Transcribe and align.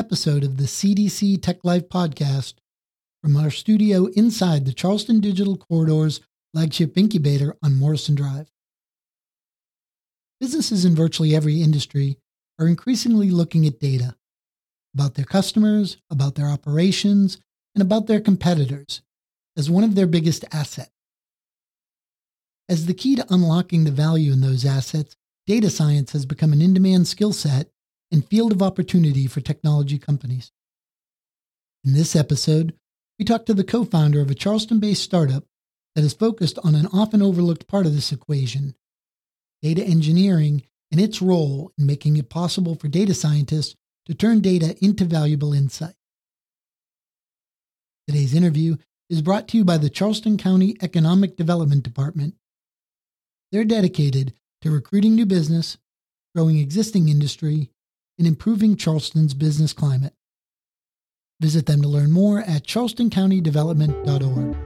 episode 0.00 0.42
of 0.42 0.56
the 0.56 0.64
CDC 0.64 1.42
Tech 1.42 1.58
Life 1.62 1.90
podcast 1.90 2.54
from 3.22 3.36
our 3.36 3.50
studio 3.50 4.06
inside 4.16 4.64
the 4.64 4.72
Charleston 4.72 5.20
Digital 5.20 5.58
Corridor's 5.58 6.20
flagship 6.54 6.96
incubator 6.96 7.54
on 7.62 7.76
Morrison 7.76 8.14
Drive. 8.14 8.50
Businesses 10.40 10.86
in 10.86 10.94
virtually 10.96 11.36
every 11.36 11.60
industry 11.60 12.16
are 12.58 12.66
increasingly 12.66 13.30
looking 13.30 13.66
at 13.66 13.78
data 13.78 14.16
about 14.94 15.16
their 15.16 15.26
customers, 15.26 15.98
about 16.10 16.34
their 16.34 16.48
operations, 16.48 17.36
and 17.74 17.82
about 17.82 18.06
their 18.06 18.22
competitors 18.22 19.02
as 19.54 19.68
one 19.68 19.84
of 19.84 19.96
their 19.96 20.06
biggest 20.06 20.46
assets. 20.50 20.90
As 22.70 22.86
the 22.86 22.94
key 22.94 23.16
to 23.16 23.26
unlocking 23.28 23.84
the 23.84 23.90
value 23.90 24.32
in 24.32 24.40
those 24.40 24.64
assets, 24.64 25.14
data 25.46 25.68
science 25.68 26.12
has 26.12 26.24
become 26.24 26.54
an 26.54 26.62
in 26.62 26.72
demand 26.72 27.06
skill 27.06 27.34
set 27.34 27.68
and 28.12 28.26
field 28.26 28.52
of 28.52 28.62
opportunity 28.62 29.26
for 29.26 29.40
technology 29.40 29.98
companies. 29.98 30.52
In 31.84 31.92
this 31.94 32.14
episode, 32.14 32.74
we 33.18 33.24
talk 33.24 33.46
to 33.46 33.54
the 33.54 33.64
co 33.64 33.84
founder 33.84 34.20
of 34.20 34.30
a 34.30 34.34
Charleston 34.34 34.80
based 34.80 35.02
startup 35.02 35.44
that 35.94 36.04
is 36.04 36.14
focused 36.14 36.58
on 36.64 36.74
an 36.74 36.86
often 36.92 37.22
overlooked 37.22 37.66
part 37.66 37.86
of 37.86 37.94
this 37.94 38.12
equation 38.12 38.74
data 39.62 39.84
engineering 39.84 40.62
and 40.90 41.00
its 41.00 41.20
role 41.20 41.70
in 41.76 41.86
making 41.86 42.16
it 42.16 42.30
possible 42.30 42.74
for 42.74 42.88
data 42.88 43.12
scientists 43.12 43.76
to 44.06 44.14
turn 44.14 44.40
data 44.40 44.74
into 44.82 45.04
valuable 45.04 45.52
insight. 45.52 45.94
Today's 48.08 48.34
interview 48.34 48.76
is 49.10 49.22
brought 49.22 49.48
to 49.48 49.58
you 49.58 49.64
by 49.64 49.76
the 49.76 49.90
Charleston 49.90 50.38
County 50.38 50.76
Economic 50.80 51.36
Development 51.36 51.82
Department. 51.82 52.34
They're 53.52 53.64
dedicated 53.64 54.32
to 54.62 54.70
recruiting 54.70 55.14
new 55.14 55.26
business, 55.26 55.76
growing 56.34 56.58
existing 56.58 57.08
industry, 57.08 57.70
and 58.20 58.28
improving 58.28 58.76
Charleston's 58.76 59.32
business 59.32 59.72
climate. 59.72 60.12
Visit 61.40 61.64
them 61.64 61.80
to 61.80 61.88
learn 61.88 62.12
more 62.12 62.40
at 62.40 62.64
charlestoncountydevelopment.org. 62.64 64.56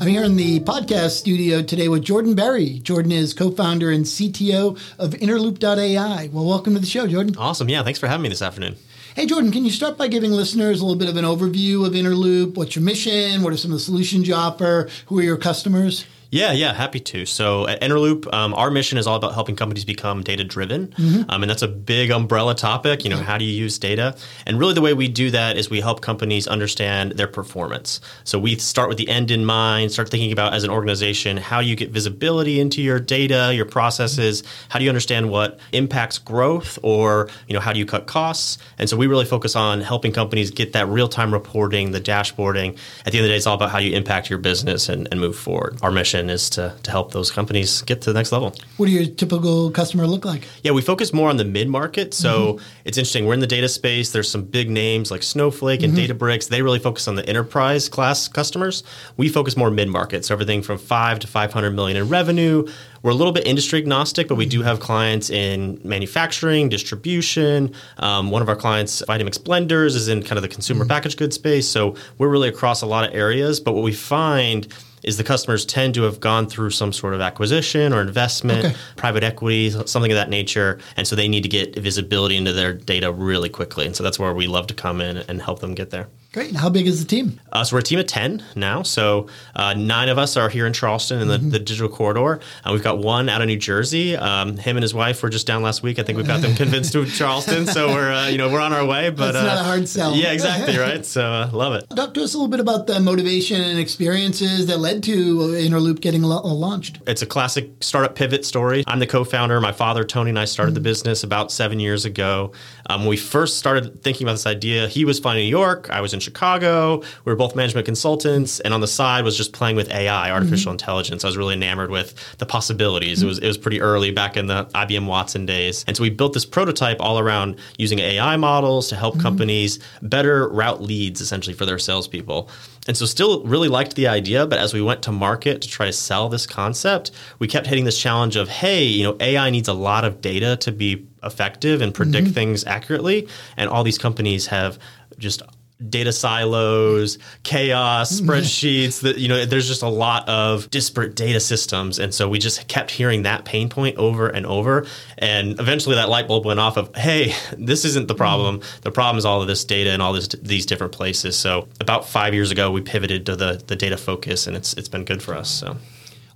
I'm 0.00 0.08
here 0.08 0.24
in 0.24 0.36
the 0.36 0.60
podcast 0.60 1.12
studio 1.12 1.62
today 1.62 1.88
with 1.88 2.04
Jordan 2.04 2.34
Berry. 2.34 2.80
Jordan 2.80 3.10
is 3.12 3.32
co 3.32 3.50
founder 3.50 3.90
and 3.90 4.04
CTO 4.04 4.78
of 4.98 5.12
Interloop.ai. 5.12 6.28
Well, 6.30 6.44
welcome 6.44 6.74
to 6.74 6.80
the 6.80 6.86
show, 6.86 7.06
Jordan. 7.06 7.36
Awesome. 7.38 7.70
Yeah, 7.70 7.82
thanks 7.82 7.98
for 7.98 8.06
having 8.06 8.24
me 8.24 8.28
this 8.28 8.42
afternoon. 8.42 8.76
Hey, 9.14 9.26
Jordan, 9.26 9.52
can 9.52 9.64
you 9.64 9.70
start 9.70 9.96
by 9.96 10.08
giving 10.08 10.32
listeners 10.32 10.80
a 10.80 10.84
little 10.84 10.98
bit 10.98 11.08
of 11.08 11.16
an 11.16 11.24
overview 11.24 11.86
of 11.86 11.92
Interloop? 11.92 12.56
What's 12.56 12.74
your 12.74 12.84
mission? 12.84 13.44
What 13.44 13.52
are 13.52 13.56
some 13.56 13.70
of 13.70 13.78
the 13.78 13.84
solutions 13.84 14.26
you 14.26 14.34
offer? 14.34 14.88
Who 15.06 15.20
are 15.20 15.22
your 15.22 15.36
customers? 15.36 16.04
Yeah, 16.34 16.50
yeah, 16.50 16.74
happy 16.74 16.98
to. 16.98 17.26
So 17.26 17.68
at 17.68 17.80
Interloop, 17.80 18.26
um, 18.34 18.54
our 18.54 18.68
mission 18.68 18.98
is 18.98 19.06
all 19.06 19.14
about 19.14 19.34
helping 19.34 19.54
companies 19.54 19.84
become 19.84 20.20
data 20.20 20.42
driven, 20.42 20.88
mm-hmm. 20.88 21.30
um, 21.30 21.44
and 21.44 21.48
that's 21.48 21.62
a 21.62 21.68
big 21.68 22.10
umbrella 22.10 22.56
topic. 22.56 23.04
You 23.04 23.10
know, 23.10 23.18
how 23.18 23.38
do 23.38 23.44
you 23.44 23.52
use 23.52 23.78
data? 23.78 24.16
And 24.44 24.58
really, 24.58 24.74
the 24.74 24.80
way 24.80 24.94
we 24.94 25.06
do 25.06 25.30
that 25.30 25.56
is 25.56 25.70
we 25.70 25.80
help 25.80 26.00
companies 26.00 26.48
understand 26.48 27.12
their 27.12 27.28
performance. 27.28 28.00
So 28.24 28.40
we 28.40 28.56
start 28.56 28.88
with 28.88 28.98
the 28.98 29.08
end 29.08 29.30
in 29.30 29.44
mind, 29.44 29.92
start 29.92 30.10
thinking 30.10 30.32
about 30.32 30.54
as 30.54 30.64
an 30.64 30.70
organization 30.70 31.36
how 31.36 31.60
do 31.62 31.68
you 31.68 31.76
get 31.76 31.90
visibility 31.90 32.58
into 32.58 32.82
your 32.82 32.98
data, 32.98 33.52
your 33.54 33.64
processes. 33.64 34.42
How 34.70 34.80
do 34.80 34.84
you 34.84 34.90
understand 34.90 35.30
what 35.30 35.60
impacts 35.70 36.18
growth, 36.18 36.80
or 36.82 37.28
you 37.46 37.54
know, 37.54 37.60
how 37.60 37.72
do 37.72 37.78
you 37.78 37.86
cut 37.86 38.08
costs? 38.08 38.58
And 38.76 38.90
so 38.90 38.96
we 38.96 39.06
really 39.06 39.24
focus 39.24 39.54
on 39.54 39.82
helping 39.82 40.10
companies 40.10 40.50
get 40.50 40.72
that 40.72 40.88
real 40.88 41.06
time 41.06 41.32
reporting, 41.32 41.92
the 41.92 42.00
dashboarding. 42.00 42.76
At 43.06 43.12
the 43.12 43.18
end 43.18 43.26
of 43.26 43.28
the 43.28 43.28
day, 43.28 43.36
it's 43.36 43.46
all 43.46 43.54
about 43.54 43.70
how 43.70 43.78
you 43.78 43.94
impact 43.94 44.30
your 44.30 44.40
business 44.40 44.88
and, 44.88 45.06
and 45.12 45.20
move 45.20 45.36
forward. 45.36 45.78
Our 45.80 45.92
mission 45.92 46.23
is 46.30 46.50
to, 46.50 46.74
to 46.82 46.90
help 46.90 47.12
those 47.12 47.30
companies 47.30 47.82
get 47.82 48.00
to 48.02 48.12
the 48.12 48.18
next 48.18 48.32
level. 48.32 48.54
What 48.76 48.86
do 48.86 48.92
your 48.92 49.06
typical 49.06 49.70
customer 49.70 50.06
look 50.06 50.24
like? 50.24 50.46
Yeah, 50.62 50.72
we 50.72 50.82
focus 50.82 51.12
more 51.12 51.30
on 51.30 51.36
the 51.36 51.44
mid 51.44 51.68
market. 51.68 52.14
So 52.14 52.54
mm-hmm. 52.54 52.64
it's 52.84 52.98
interesting. 52.98 53.26
We're 53.26 53.34
in 53.34 53.40
the 53.40 53.46
data 53.46 53.68
space. 53.68 54.12
There's 54.12 54.30
some 54.30 54.44
big 54.44 54.70
names 54.70 55.10
like 55.10 55.22
Snowflake 55.22 55.82
and 55.82 55.94
mm-hmm. 55.94 56.12
Databricks. 56.12 56.48
They 56.48 56.62
really 56.62 56.78
focus 56.78 57.08
on 57.08 57.14
the 57.14 57.28
enterprise 57.28 57.88
class 57.88 58.28
customers. 58.28 58.82
We 59.16 59.28
focus 59.28 59.56
more 59.56 59.70
mid 59.70 59.88
market. 59.88 60.24
So 60.24 60.34
everything 60.34 60.62
from 60.62 60.78
five 60.78 61.18
to 61.20 61.26
500 61.26 61.70
million 61.70 61.96
in 61.96 62.08
revenue. 62.08 62.66
We're 63.04 63.10
a 63.10 63.14
little 63.14 63.34
bit 63.34 63.46
industry 63.46 63.80
agnostic, 63.80 64.28
but 64.28 64.36
we 64.36 64.46
do 64.46 64.62
have 64.62 64.80
clients 64.80 65.28
in 65.28 65.78
manufacturing, 65.84 66.70
distribution. 66.70 67.74
Um, 67.98 68.30
one 68.30 68.40
of 68.40 68.48
our 68.48 68.56
clients, 68.56 69.02
Vitamix 69.02 69.38
Blenders, 69.38 69.94
is 69.94 70.08
in 70.08 70.22
kind 70.22 70.38
of 70.38 70.42
the 70.42 70.48
consumer 70.48 70.84
mm-hmm. 70.84 70.88
packaged 70.88 71.18
goods 71.18 71.34
space. 71.34 71.68
So 71.68 71.96
we're 72.16 72.30
really 72.30 72.48
across 72.48 72.80
a 72.80 72.86
lot 72.86 73.06
of 73.06 73.14
areas. 73.14 73.60
But 73.60 73.74
what 73.74 73.84
we 73.84 73.92
find 73.92 74.66
is 75.04 75.16
the 75.16 75.24
customers 75.24 75.64
tend 75.64 75.94
to 75.94 76.02
have 76.02 76.20
gone 76.20 76.48
through 76.48 76.70
some 76.70 76.92
sort 76.92 77.14
of 77.14 77.20
acquisition 77.20 77.92
or 77.92 78.00
investment, 78.00 78.64
okay. 78.64 78.76
private 78.96 79.22
equity, 79.22 79.70
something 79.70 80.10
of 80.10 80.16
that 80.16 80.30
nature. 80.30 80.78
And 80.96 81.06
so 81.06 81.14
they 81.14 81.28
need 81.28 81.42
to 81.42 81.48
get 81.48 81.76
visibility 81.76 82.36
into 82.36 82.52
their 82.52 82.72
data 82.72 83.12
really 83.12 83.48
quickly. 83.48 83.86
And 83.86 83.94
so 83.94 84.02
that's 84.02 84.18
where 84.18 84.34
we 84.34 84.46
love 84.46 84.66
to 84.68 84.74
come 84.74 85.00
in 85.00 85.18
and 85.18 85.40
help 85.42 85.60
them 85.60 85.74
get 85.74 85.90
there. 85.90 86.08
Great. 86.34 86.48
And 86.48 86.56
how 86.56 86.68
big 86.68 86.88
is 86.88 86.98
the 86.98 87.06
team? 87.06 87.38
Uh, 87.52 87.62
so 87.62 87.76
we're 87.76 87.80
a 87.80 87.84
team 87.84 88.00
of 88.00 88.08
10 88.08 88.42
now. 88.56 88.82
So 88.82 89.28
uh, 89.54 89.72
nine 89.74 90.08
of 90.08 90.18
us 90.18 90.36
are 90.36 90.48
here 90.48 90.66
in 90.66 90.72
Charleston 90.72 91.20
in 91.20 91.28
the, 91.28 91.38
mm-hmm. 91.38 91.50
the 91.50 91.60
digital 91.60 91.88
corridor. 91.88 92.40
Uh, 92.64 92.72
we've 92.72 92.82
got 92.82 92.98
one 92.98 93.28
out 93.28 93.40
of 93.40 93.46
New 93.46 93.56
Jersey. 93.56 94.16
Um, 94.16 94.56
him 94.56 94.76
and 94.76 94.82
his 94.82 94.92
wife 94.92 95.22
were 95.22 95.30
just 95.30 95.46
down 95.46 95.62
last 95.62 95.84
week. 95.84 96.00
I 96.00 96.02
think 96.02 96.16
we've 96.16 96.26
got 96.26 96.42
them 96.42 96.56
convinced 96.56 96.92
to 96.94 97.06
Charleston. 97.06 97.66
So 97.66 97.86
we're, 97.86 98.12
uh, 98.12 98.26
you 98.26 98.38
know, 98.38 98.50
we're 98.50 98.58
on 98.58 98.72
our 98.72 98.84
way. 98.84 99.10
But 99.10 99.30
That's 99.30 99.46
not 99.46 99.58
a 99.58 99.60
uh, 99.60 99.62
hard 99.62 99.88
sell. 99.88 100.16
Yeah, 100.16 100.32
exactly. 100.32 100.74
Right. 100.84 101.06
So 101.06 101.22
uh, 101.24 101.50
love 101.52 101.74
it. 101.74 101.88
Talk 101.94 102.14
to 102.14 102.24
us 102.24 102.34
a 102.34 102.36
little 102.36 102.50
bit 102.50 102.58
about 102.58 102.88
the 102.88 102.98
motivation 102.98 103.60
and 103.60 103.78
experiences 103.78 104.66
that 104.66 104.78
led 104.78 105.04
to 105.04 105.38
Interloop 105.38 106.00
getting 106.00 106.22
launched. 106.22 106.98
It's 107.06 107.22
a 107.22 107.26
classic 107.26 107.70
startup 107.80 108.16
pivot 108.16 108.44
story. 108.44 108.82
I'm 108.88 108.98
the 108.98 109.06
co-founder. 109.06 109.60
My 109.60 109.70
father, 109.70 110.02
Tony, 110.02 110.30
and 110.30 110.38
I 110.38 110.46
started 110.46 110.70
mm-hmm. 110.70 110.74
the 110.74 110.80
business 110.80 111.22
about 111.22 111.52
seven 111.52 111.78
years 111.78 112.04
ago. 112.04 112.50
Um, 112.86 113.02
when 113.02 113.10
we 113.10 113.16
first 113.16 113.58
started 113.58 114.02
thinking 114.02 114.26
about 114.26 114.32
this 114.32 114.46
idea, 114.46 114.88
he 114.88 115.04
was 115.04 115.20
flying 115.20 115.36
to 115.36 115.42
New 115.44 115.48
York. 115.48 115.90
I 115.90 116.00
was 116.00 116.12
in 116.12 116.20
Chicago. 116.24 117.00
We 117.24 117.32
were 117.32 117.36
both 117.36 117.54
management 117.54 117.84
consultants, 117.84 118.60
and 118.60 118.74
on 118.74 118.80
the 118.80 118.88
side 118.88 119.24
was 119.24 119.36
just 119.36 119.52
playing 119.52 119.76
with 119.76 119.90
AI, 119.90 120.30
artificial 120.30 120.70
mm-hmm. 120.70 120.74
intelligence. 120.74 121.24
I 121.24 121.28
was 121.28 121.36
really 121.36 121.54
enamored 121.54 121.90
with 121.90 122.14
the 122.38 122.46
possibilities. 122.46 123.18
Mm-hmm. 123.18 123.26
It 123.26 123.28
was 123.28 123.38
it 123.38 123.46
was 123.46 123.58
pretty 123.58 123.80
early 123.80 124.10
back 124.10 124.36
in 124.36 124.46
the 124.46 124.64
IBM 124.74 125.06
Watson 125.06 125.46
days, 125.46 125.84
and 125.86 125.96
so 125.96 126.02
we 126.02 126.10
built 126.10 126.32
this 126.32 126.44
prototype 126.44 127.00
all 127.00 127.18
around 127.18 127.56
using 127.78 127.98
AI 127.98 128.36
models 128.36 128.88
to 128.88 128.96
help 128.96 129.14
mm-hmm. 129.14 129.22
companies 129.22 129.78
better 130.02 130.48
route 130.48 130.82
leads, 130.82 131.20
essentially 131.20 131.54
for 131.54 131.66
their 131.66 131.78
salespeople. 131.78 132.48
And 132.86 132.96
so, 132.96 133.06
still 133.06 133.42
really 133.44 133.68
liked 133.68 133.94
the 133.94 134.08
idea, 134.08 134.46
but 134.46 134.58
as 134.58 134.74
we 134.74 134.82
went 134.82 135.02
to 135.02 135.12
market 135.12 135.62
to 135.62 135.68
try 135.68 135.86
to 135.86 135.92
sell 135.92 136.28
this 136.28 136.46
concept, 136.46 137.12
we 137.38 137.48
kept 137.48 137.66
hitting 137.66 137.84
this 137.84 137.98
challenge 137.98 138.36
of, 138.36 138.48
hey, 138.48 138.84
you 138.84 139.04
know, 139.04 139.16
AI 139.20 139.48
needs 139.50 139.68
a 139.68 139.72
lot 139.72 140.04
of 140.04 140.20
data 140.20 140.56
to 140.58 140.70
be 140.70 141.06
effective 141.22 141.80
and 141.80 141.94
predict 141.94 142.26
mm-hmm. 142.26 142.34
things 142.34 142.64
accurately, 142.64 143.26
and 143.56 143.70
all 143.70 143.84
these 143.84 143.98
companies 143.98 144.46
have 144.48 144.78
just 145.18 145.42
data 145.88 146.12
silos, 146.12 147.18
chaos, 147.42 148.12
mm-hmm. 148.12 148.30
spreadsheets. 148.30 149.00
That 149.02 149.18
you 149.18 149.28
know, 149.28 149.44
there's 149.44 149.68
just 149.68 149.82
a 149.82 149.88
lot 149.88 150.28
of 150.28 150.70
disparate 150.70 151.14
data 151.14 151.40
systems, 151.40 151.98
and 151.98 152.14
so 152.14 152.28
we 152.28 152.38
just 152.38 152.66
kept 152.68 152.90
hearing 152.90 153.22
that 153.22 153.44
pain 153.44 153.68
point 153.68 153.96
over 153.96 154.28
and 154.28 154.46
over. 154.46 154.86
And 155.18 155.58
eventually, 155.60 155.96
that 155.96 156.08
light 156.08 156.28
bulb 156.28 156.44
went 156.44 156.60
off 156.60 156.76
of, 156.76 156.94
hey, 156.94 157.34
this 157.58 157.84
isn't 157.84 158.08
the 158.08 158.14
problem. 158.14 158.60
Mm. 158.60 158.80
The 158.82 158.92
problem 158.92 159.18
is 159.18 159.24
all 159.24 159.40
of 159.40 159.48
this 159.48 159.64
data 159.64 159.90
and 159.90 160.02
all 160.02 160.12
this 160.12 160.28
these 160.28 160.66
different 160.66 160.92
places. 160.92 161.36
So 161.36 161.68
about 161.80 162.08
five 162.08 162.34
years 162.34 162.50
ago, 162.50 162.70
we 162.70 162.80
pivoted 162.80 163.26
to 163.26 163.36
the 163.36 163.62
the 163.66 163.76
data 163.76 163.96
focus, 163.96 164.46
and 164.46 164.56
it's 164.56 164.74
it's 164.74 164.88
been 164.88 165.04
good 165.04 165.22
for 165.22 165.34
us. 165.34 165.50
So. 165.50 165.76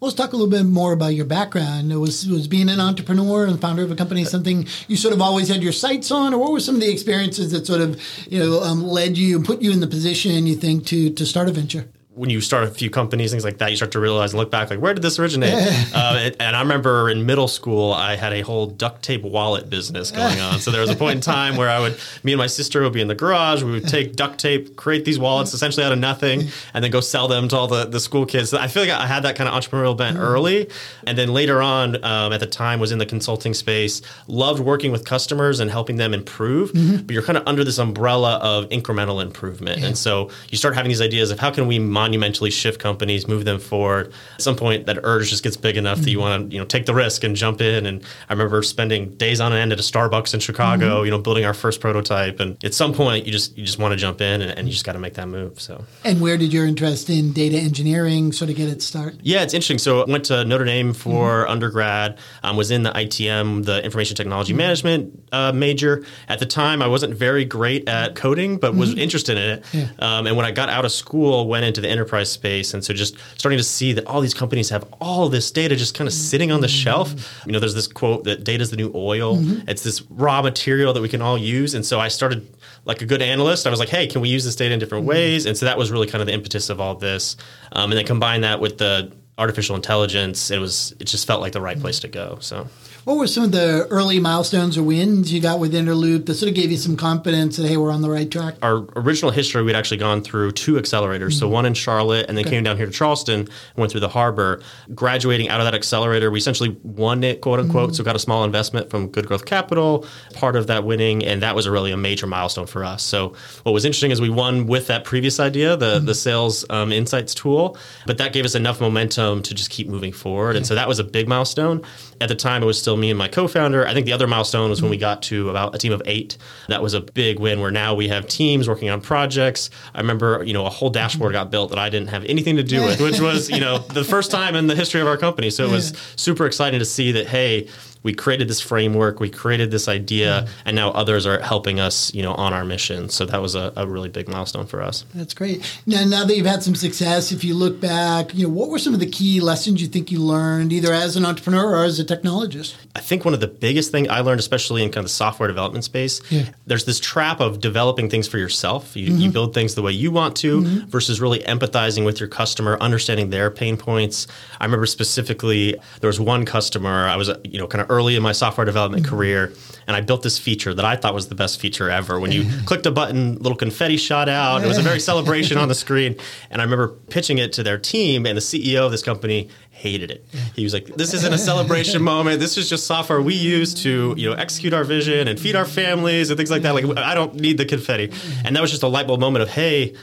Let's 0.00 0.14
talk 0.14 0.32
a 0.32 0.36
little 0.36 0.50
bit 0.50 0.62
more 0.62 0.92
about 0.92 1.16
your 1.16 1.24
background. 1.24 1.90
It 1.90 1.96
was 1.96 2.28
was 2.28 2.46
being 2.46 2.68
an 2.68 2.78
entrepreneur 2.78 3.46
and 3.46 3.60
founder 3.60 3.82
of 3.82 3.90
a 3.90 3.96
company 3.96 4.24
something 4.24 4.68
you 4.86 4.96
sort 4.96 5.12
of 5.12 5.20
always 5.20 5.48
had 5.48 5.60
your 5.60 5.72
sights 5.72 6.12
on, 6.12 6.32
or 6.32 6.38
what 6.38 6.52
were 6.52 6.60
some 6.60 6.76
of 6.76 6.80
the 6.80 6.90
experiences 6.90 7.50
that 7.50 7.66
sort 7.66 7.80
of 7.80 8.00
you 8.28 8.38
know 8.38 8.62
um, 8.62 8.84
led 8.84 9.18
you 9.18 9.36
and 9.36 9.44
put 9.44 9.60
you 9.60 9.72
in 9.72 9.80
the 9.80 9.88
position 9.88 10.46
you 10.46 10.54
think 10.54 10.86
to 10.86 11.10
to 11.10 11.26
start 11.26 11.48
a 11.48 11.52
venture? 11.52 11.88
When 12.18 12.30
you 12.30 12.40
start 12.40 12.64
a 12.64 12.66
few 12.68 12.90
companies, 12.90 13.30
things 13.30 13.44
like 13.44 13.58
that, 13.58 13.70
you 13.70 13.76
start 13.76 13.92
to 13.92 14.00
realize 14.00 14.32
and 14.32 14.38
look 14.38 14.50
back, 14.50 14.70
like, 14.70 14.80
where 14.80 14.92
did 14.92 15.02
this 15.02 15.18
originate? 15.18 15.54
uh, 15.94 16.30
and 16.40 16.56
I 16.56 16.60
remember 16.60 17.08
in 17.08 17.24
middle 17.26 17.46
school, 17.46 17.92
I 17.92 18.16
had 18.16 18.32
a 18.32 18.40
whole 18.40 18.66
duct 18.66 19.02
tape 19.02 19.22
wallet 19.22 19.70
business 19.70 20.10
going 20.10 20.40
on. 20.40 20.58
So 20.58 20.72
there 20.72 20.80
was 20.80 20.90
a 20.90 20.96
point 20.96 21.14
in 21.14 21.20
time 21.20 21.56
where 21.56 21.68
I 21.68 21.78
would, 21.78 21.96
me 22.24 22.32
and 22.32 22.38
my 22.38 22.48
sister 22.48 22.82
would 22.82 22.92
be 22.92 23.00
in 23.00 23.08
the 23.08 23.14
garage, 23.14 23.62
we 23.62 23.70
would 23.70 23.86
take 23.88 24.16
duct 24.16 24.38
tape, 24.38 24.74
create 24.76 25.04
these 25.04 25.18
wallets 25.18 25.54
essentially 25.54 25.86
out 25.86 25.92
of 25.92 25.98
nothing, 25.98 26.48
and 26.74 26.82
then 26.82 26.90
go 26.90 27.00
sell 27.00 27.28
them 27.28 27.46
to 27.48 27.56
all 27.56 27.68
the, 27.68 27.84
the 27.84 28.00
school 28.00 28.26
kids. 28.26 28.50
So 28.50 28.58
I 28.58 28.66
feel 28.66 28.82
like 28.82 28.92
I 28.92 29.06
had 29.06 29.22
that 29.22 29.36
kind 29.36 29.48
of 29.48 29.54
entrepreneurial 29.54 29.96
bent 29.96 30.16
mm-hmm. 30.16 30.26
early. 30.26 30.70
And 31.06 31.16
then 31.16 31.32
later 31.32 31.62
on, 31.62 32.02
um, 32.04 32.32
at 32.32 32.40
the 32.40 32.46
time, 32.46 32.80
was 32.80 32.90
in 32.90 32.98
the 32.98 33.06
consulting 33.06 33.54
space, 33.54 34.02
loved 34.26 34.60
working 34.60 34.90
with 34.90 35.04
customers 35.04 35.60
and 35.60 35.70
helping 35.70 35.96
them 35.96 36.12
improve. 36.12 36.72
Mm-hmm. 36.72 37.06
But 37.06 37.12
you're 37.12 37.22
kind 37.22 37.38
of 37.38 37.46
under 37.46 37.62
this 37.62 37.78
umbrella 37.78 38.38
of 38.38 38.68
incremental 38.70 39.22
improvement. 39.22 39.80
Yeah. 39.80 39.86
And 39.86 39.98
so 39.98 40.30
you 40.50 40.58
start 40.58 40.74
having 40.74 40.88
these 40.88 41.00
ideas 41.00 41.30
of 41.30 41.38
how 41.38 41.50
can 41.50 41.66
we 41.66 41.78
monumentally 42.08 42.50
shift 42.50 42.80
companies, 42.80 43.28
move 43.28 43.44
them 43.44 43.58
forward. 43.58 44.10
At 44.34 44.40
some 44.40 44.56
point, 44.56 44.86
that 44.86 44.98
urge 45.02 45.28
just 45.28 45.44
gets 45.44 45.58
big 45.58 45.76
enough 45.76 45.98
that 45.98 46.10
you 46.10 46.18
want 46.18 46.48
to, 46.48 46.54
you 46.54 46.58
know, 46.58 46.64
take 46.64 46.86
the 46.86 46.94
risk 46.94 47.22
and 47.22 47.36
jump 47.36 47.60
in. 47.60 47.84
And 47.84 48.02
I 48.30 48.32
remember 48.32 48.62
spending 48.62 49.10
days 49.16 49.40
on 49.40 49.52
end 49.52 49.72
at 49.72 49.78
a 49.78 49.82
Starbucks 49.82 50.32
in 50.32 50.40
Chicago, 50.40 50.96
mm-hmm. 50.96 51.04
you 51.04 51.10
know, 51.10 51.18
building 51.18 51.44
our 51.44 51.52
first 51.52 51.82
prototype. 51.82 52.40
And 52.40 52.62
at 52.64 52.72
some 52.72 52.94
point, 52.94 53.26
you 53.26 53.32
just 53.32 53.56
you 53.58 53.66
just 53.66 53.78
want 53.78 53.92
to 53.92 53.96
jump 53.96 54.22
in 54.22 54.40
and, 54.40 54.58
and 54.58 54.66
you 54.66 54.72
just 54.72 54.86
got 54.86 54.94
to 54.94 54.98
make 54.98 55.14
that 55.14 55.28
move. 55.28 55.60
So. 55.60 55.84
And 56.02 56.20
where 56.22 56.38
did 56.38 56.50
your 56.50 56.66
interest 56.66 57.10
in 57.10 57.32
data 57.32 57.58
engineering 57.58 58.32
sort 58.32 58.50
of 58.50 58.56
get 58.56 58.70
its 58.70 58.86
start? 58.86 59.16
Yeah, 59.22 59.42
it's 59.42 59.52
interesting. 59.52 59.78
So 59.78 60.02
I 60.02 60.10
went 60.10 60.24
to 60.26 60.44
Notre 60.46 60.64
Dame 60.64 60.94
for 60.94 61.42
mm-hmm. 61.42 61.52
undergrad. 61.52 62.18
Um, 62.42 62.56
was 62.56 62.70
in 62.70 62.84
the 62.84 62.90
ITM, 62.90 63.66
the 63.66 63.84
Information 63.84 64.16
Technology 64.16 64.52
mm-hmm. 64.52 64.58
Management 64.58 65.28
uh, 65.32 65.52
major. 65.52 66.04
At 66.28 66.38
the 66.38 66.46
time, 66.46 66.80
I 66.80 66.86
wasn't 66.86 67.14
very 67.14 67.44
great 67.44 67.86
at 67.86 68.14
coding, 68.14 68.56
but 68.56 68.74
was 68.74 68.90
mm-hmm. 68.90 69.00
interested 69.00 69.36
in 69.36 69.58
it. 69.58 69.64
Yeah. 69.72 69.88
Um, 69.98 70.26
and 70.26 70.36
when 70.36 70.46
I 70.46 70.52
got 70.52 70.68
out 70.68 70.84
of 70.84 70.92
school, 70.92 71.46
went 71.46 71.64
into 71.64 71.80
the 71.80 71.88
enterprise 71.98 72.30
space, 72.30 72.74
and 72.74 72.84
so 72.84 72.94
just 72.94 73.16
starting 73.36 73.58
to 73.58 73.64
see 73.64 73.92
that 73.92 74.06
all 74.06 74.20
these 74.20 74.34
companies 74.34 74.70
have 74.70 74.86
all 75.00 75.28
this 75.28 75.50
data 75.50 75.76
just 75.76 75.94
kind 75.94 76.06
of 76.06 76.14
sitting 76.14 76.52
on 76.52 76.60
the 76.60 76.68
shelf. 76.68 77.42
You 77.46 77.52
know, 77.52 77.60
there's 77.60 77.74
this 77.74 77.86
quote 77.86 78.24
that 78.24 78.44
data 78.44 78.62
is 78.62 78.70
the 78.70 78.76
new 78.76 78.92
oil. 78.94 79.36
Mm-hmm. 79.36 79.68
It's 79.68 79.82
this 79.82 80.02
raw 80.10 80.42
material 80.42 80.92
that 80.92 81.02
we 81.02 81.08
can 81.08 81.22
all 81.22 81.36
use. 81.36 81.74
And 81.74 81.84
so 81.84 82.00
I 82.00 82.08
started 82.08 82.46
like 82.84 83.02
a 83.02 83.06
good 83.06 83.22
analyst. 83.22 83.66
I 83.66 83.70
was 83.70 83.80
like, 83.80 83.88
hey, 83.88 84.06
can 84.06 84.20
we 84.20 84.28
use 84.28 84.44
this 84.44 84.56
data 84.56 84.72
in 84.72 84.80
different 84.80 85.02
mm-hmm. 85.02 85.10
ways? 85.10 85.46
And 85.46 85.56
so 85.56 85.66
that 85.66 85.76
was 85.76 85.90
really 85.90 86.06
kind 86.06 86.20
of 86.20 86.26
the 86.26 86.32
impetus 86.32 86.70
of 86.70 86.80
all 86.80 86.94
this. 86.94 87.36
Um, 87.72 87.90
and 87.90 87.98
then 87.98 88.06
combine 88.06 88.40
that 88.42 88.60
with 88.60 88.78
the 88.78 89.12
artificial 89.36 89.76
intelligence, 89.76 90.50
it 90.50 90.58
was 90.58 90.94
it 91.00 91.04
just 91.04 91.26
felt 91.26 91.40
like 91.40 91.52
the 91.52 91.60
right 91.60 91.78
place 91.78 92.00
to 92.00 92.08
go. 92.08 92.38
So 92.40 92.66
what 93.08 93.16
were 93.16 93.26
some 93.26 93.42
of 93.42 93.52
the 93.52 93.86
early 93.88 94.20
milestones 94.20 94.76
or 94.76 94.82
wins 94.82 95.32
you 95.32 95.40
got 95.40 95.58
with 95.58 95.72
Interloop 95.72 96.26
that 96.26 96.34
sort 96.34 96.50
of 96.50 96.54
gave 96.54 96.70
you 96.70 96.76
some 96.76 96.94
confidence 96.94 97.56
that, 97.56 97.66
hey, 97.66 97.78
we're 97.78 97.90
on 97.90 98.02
the 98.02 98.10
right 98.10 98.30
track? 98.30 98.56
Our 98.60 98.84
original 98.96 99.30
history, 99.30 99.62
we'd 99.62 99.74
actually 99.74 99.96
gone 99.96 100.20
through 100.20 100.52
two 100.52 100.74
accelerators. 100.74 101.28
Mm-hmm. 101.28 101.38
So 101.38 101.48
one 101.48 101.64
in 101.64 101.72
Charlotte 101.72 102.26
and 102.28 102.36
then 102.36 102.44
okay. 102.44 102.56
came 102.56 102.64
down 102.64 102.76
here 102.76 102.84
to 102.84 102.92
Charleston 102.92 103.40
and 103.40 103.50
went 103.78 103.90
through 103.90 104.02
the 104.02 104.10
harbor. 104.10 104.60
Graduating 104.94 105.48
out 105.48 105.58
of 105.58 105.64
that 105.64 105.74
accelerator, 105.74 106.30
we 106.30 106.38
essentially 106.38 106.76
won 106.82 107.24
it, 107.24 107.40
quote 107.40 107.60
unquote. 107.60 107.88
Mm-hmm. 107.88 107.94
So 107.94 108.04
got 108.04 108.14
a 108.14 108.18
small 108.18 108.44
investment 108.44 108.90
from 108.90 109.08
Good 109.08 109.26
Growth 109.26 109.46
Capital, 109.46 110.04
part 110.34 110.54
of 110.54 110.66
that 110.66 110.84
winning. 110.84 111.24
And 111.24 111.40
that 111.40 111.54
was 111.54 111.64
a 111.64 111.70
really 111.70 111.92
a 111.92 111.96
major 111.96 112.26
milestone 112.26 112.66
for 112.66 112.84
us. 112.84 113.02
So 113.02 113.32
what 113.62 113.72
was 113.72 113.86
interesting 113.86 114.10
is 114.10 114.20
we 114.20 114.28
won 114.28 114.66
with 114.66 114.86
that 114.88 115.04
previous 115.04 115.40
idea, 115.40 115.78
the, 115.78 115.96
mm-hmm. 115.96 116.04
the 116.04 116.14
sales 116.14 116.66
um, 116.68 116.92
insights 116.92 117.32
tool, 117.32 117.78
but 118.04 118.18
that 118.18 118.34
gave 118.34 118.44
us 118.44 118.54
enough 118.54 118.82
momentum 118.82 119.42
to 119.44 119.54
just 119.54 119.70
keep 119.70 119.88
moving 119.88 120.12
forward. 120.12 120.56
And 120.56 120.66
so 120.66 120.74
that 120.74 120.86
was 120.86 120.98
a 120.98 121.04
big 121.04 121.26
milestone. 121.26 121.82
At 122.20 122.28
the 122.28 122.34
time, 122.34 122.62
it 122.62 122.66
was 122.66 122.78
still 122.78 122.97
me 122.98 123.10
and 123.10 123.18
my 123.18 123.28
co-founder. 123.28 123.86
I 123.86 123.94
think 123.94 124.06
the 124.06 124.12
other 124.12 124.26
milestone 124.26 124.70
was 124.70 124.82
when 124.82 124.90
we 124.90 124.96
mm-hmm. 124.96 125.02
got 125.02 125.22
to 125.24 125.50
about 125.50 125.74
a 125.74 125.78
team 125.78 125.92
of 125.92 126.02
eight. 126.04 126.36
That 126.68 126.82
was 126.82 126.94
a 126.94 127.00
big 127.00 127.38
win. 127.38 127.60
Where 127.60 127.70
now 127.70 127.94
we 127.94 128.08
have 128.08 128.26
teams 128.26 128.68
working 128.68 128.90
on 128.90 129.00
projects. 129.00 129.70
I 129.94 130.00
remember, 130.00 130.42
you 130.44 130.52
know, 130.52 130.66
a 130.66 130.70
whole 130.70 130.90
dashboard 130.90 131.32
got 131.32 131.50
built 131.50 131.70
that 131.70 131.78
I 131.78 131.88
didn't 131.88 132.08
have 132.08 132.24
anything 132.24 132.56
to 132.56 132.62
do 132.62 132.84
with, 132.84 133.00
which 133.00 133.20
was, 133.20 133.48
you 133.50 133.60
know, 133.60 133.78
the 133.78 134.04
first 134.04 134.30
time 134.30 134.54
in 134.54 134.66
the 134.66 134.74
history 134.74 135.00
of 135.00 135.06
our 135.06 135.16
company. 135.16 135.50
So 135.50 135.64
it 135.64 135.70
was 135.70 135.92
super 136.16 136.46
exciting 136.46 136.78
to 136.80 136.86
see 136.86 137.12
that. 137.12 137.26
Hey, 137.26 137.68
we 138.02 138.14
created 138.14 138.48
this 138.48 138.60
framework, 138.60 139.20
we 139.20 139.30
created 139.30 139.70
this 139.70 139.88
idea, 139.88 140.44
mm. 140.46 140.50
and 140.64 140.76
now 140.76 140.90
others 140.90 141.26
are 141.26 141.40
helping 141.40 141.80
us, 141.80 142.12
you 142.14 142.22
know, 142.22 142.34
on 142.34 142.52
our 142.52 142.64
mission. 142.64 143.08
So 143.08 143.24
that 143.26 143.40
was 143.42 143.54
a, 143.54 143.72
a, 143.76 143.86
really 143.86 144.08
big 144.08 144.28
milestone 144.28 144.66
for 144.66 144.82
us. 144.82 145.04
That's 145.14 145.34
great. 145.34 145.80
Now, 145.86 146.04
now 146.04 146.24
that 146.24 146.36
you've 146.36 146.46
had 146.46 146.62
some 146.62 146.74
success, 146.74 147.32
if 147.32 147.42
you 147.42 147.54
look 147.54 147.80
back, 147.80 148.34
you 148.34 148.46
know, 148.46 148.52
what 148.52 148.68
were 148.68 148.78
some 148.78 148.94
of 148.94 149.00
the 149.00 149.08
key 149.08 149.40
lessons 149.40 149.80
you 149.80 149.88
think 149.88 150.10
you 150.10 150.20
learned, 150.20 150.72
either 150.72 150.92
as 150.92 151.16
an 151.16 151.24
entrepreneur 151.24 151.76
or 151.76 151.84
as 151.84 151.98
a 151.98 152.04
technologist? 152.04 152.74
I 152.94 153.00
think 153.00 153.24
one 153.24 153.34
of 153.34 153.40
the 153.40 153.48
biggest 153.48 153.90
things 153.90 154.08
I 154.08 154.20
learned, 154.20 154.40
especially 154.40 154.82
in 154.82 154.90
kind 154.90 154.98
of 154.98 155.04
the 155.04 155.10
software 155.10 155.48
development 155.48 155.84
space, 155.84 156.20
yeah. 156.30 156.50
there's 156.66 156.84
this 156.84 157.00
trap 157.00 157.40
of 157.40 157.60
developing 157.60 158.10
things 158.10 158.28
for 158.28 158.38
yourself. 158.38 158.96
You, 158.96 159.08
mm-hmm. 159.08 159.20
you 159.20 159.30
build 159.30 159.54
things 159.54 159.74
the 159.74 159.82
way 159.82 159.92
you 159.92 160.10
want 160.10 160.36
to, 160.36 160.60
mm-hmm. 160.60 160.86
versus 160.88 161.20
really 161.20 161.40
empathizing 161.40 162.04
with 162.04 162.20
your 162.20 162.28
customer, 162.28 162.76
understanding 162.80 163.30
their 163.30 163.50
pain 163.50 163.76
points. 163.76 164.26
I 164.60 164.64
remember 164.64 164.86
specifically 164.86 165.76
there 166.00 166.08
was 166.08 166.20
one 166.20 166.44
customer 166.44 167.08
I 167.08 167.16
was, 167.16 167.30
you 167.44 167.58
know, 167.58 167.66
kind 167.66 167.82
of 167.82 167.87
early 167.88 168.16
in 168.16 168.22
my 168.22 168.32
software 168.32 168.64
development 168.64 169.04
mm-hmm. 169.04 169.14
career, 169.14 169.52
and 169.86 169.96
I 169.96 170.00
built 170.00 170.22
this 170.22 170.38
feature 170.38 170.74
that 170.74 170.84
I 170.84 170.96
thought 170.96 171.14
was 171.14 171.28
the 171.28 171.34
best 171.34 171.60
feature 171.60 171.90
ever. 171.90 172.20
When 172.20 172.32
you 172.32 172.48
clicked 172.66 172.86
a 172.86 172.90
button, 172.90 173.36
little 173.36 173.56
confetti 173.56 173.96
shot 173.96 174.28
out. 174.28 174.62
It 174.62 174.66
was 174.66 174.78
a 174.78 174.82
very 174.82 175.00
celebration 175.00 175.58
on 175.58 175.68
the 175.68 175.74
screen, 175.86 176.16
and 176.50 176.60
I 176.60 176.64
remember 176.64 176.88
pitching 176.88 177.38
it 177.38 177.52
to 177.54 177.62
their 177.62 177.78
team, 177.78 178.26
and 178.26 178.36
the 178.36 178.42
CEO 178.42 178.84
of 178.84 178.90
this 178.90 179.02
company 179.02 179.48
hated 179.70 180.10
it. 180.10 180.26
He 180.54 180.64
was 180.64 180.72
like, 180.72 180.86
"This 180.86 181.14
isn't 181.14 181.32
a 181.32 181.38
celebration 181.38 182.02
moment. 182.14 182.40
This 182.40 182.56
is 182.56 182.68
just 182.68 182.86
software 182.86 183.22
we 183.22 183.34
use 183.34 183.74
to, 183.82 184.14
you 184.16 184.28
know, 184.28 184.36
execute 184.36 184.74
our 184.74 184.84
vision 184.84 185.28
and 185.28 185.38
feed 185.38 185.56
our 185.56 185.64
families 185.64 186.30
and 186.30 186.36
things 186.36 186.50
like 186.50 186.62
that. 186.62 186.74
Like, 186.74 186.84
I 186.96 187.14
don't 187.14 187.34
need 187.36 187.58
the 187.58 187.64
confetti." 187.64 188.12
And 188.44 188.56
that 188.56 188.60
was 188.60 188.70
just 188.70 188.82
a 188.82 188.88
light 188.88 189.06
bulb 189.06 189.20
moment 189.20 189.42
of, 189.42 189.50
"Hey." 189.50 189.94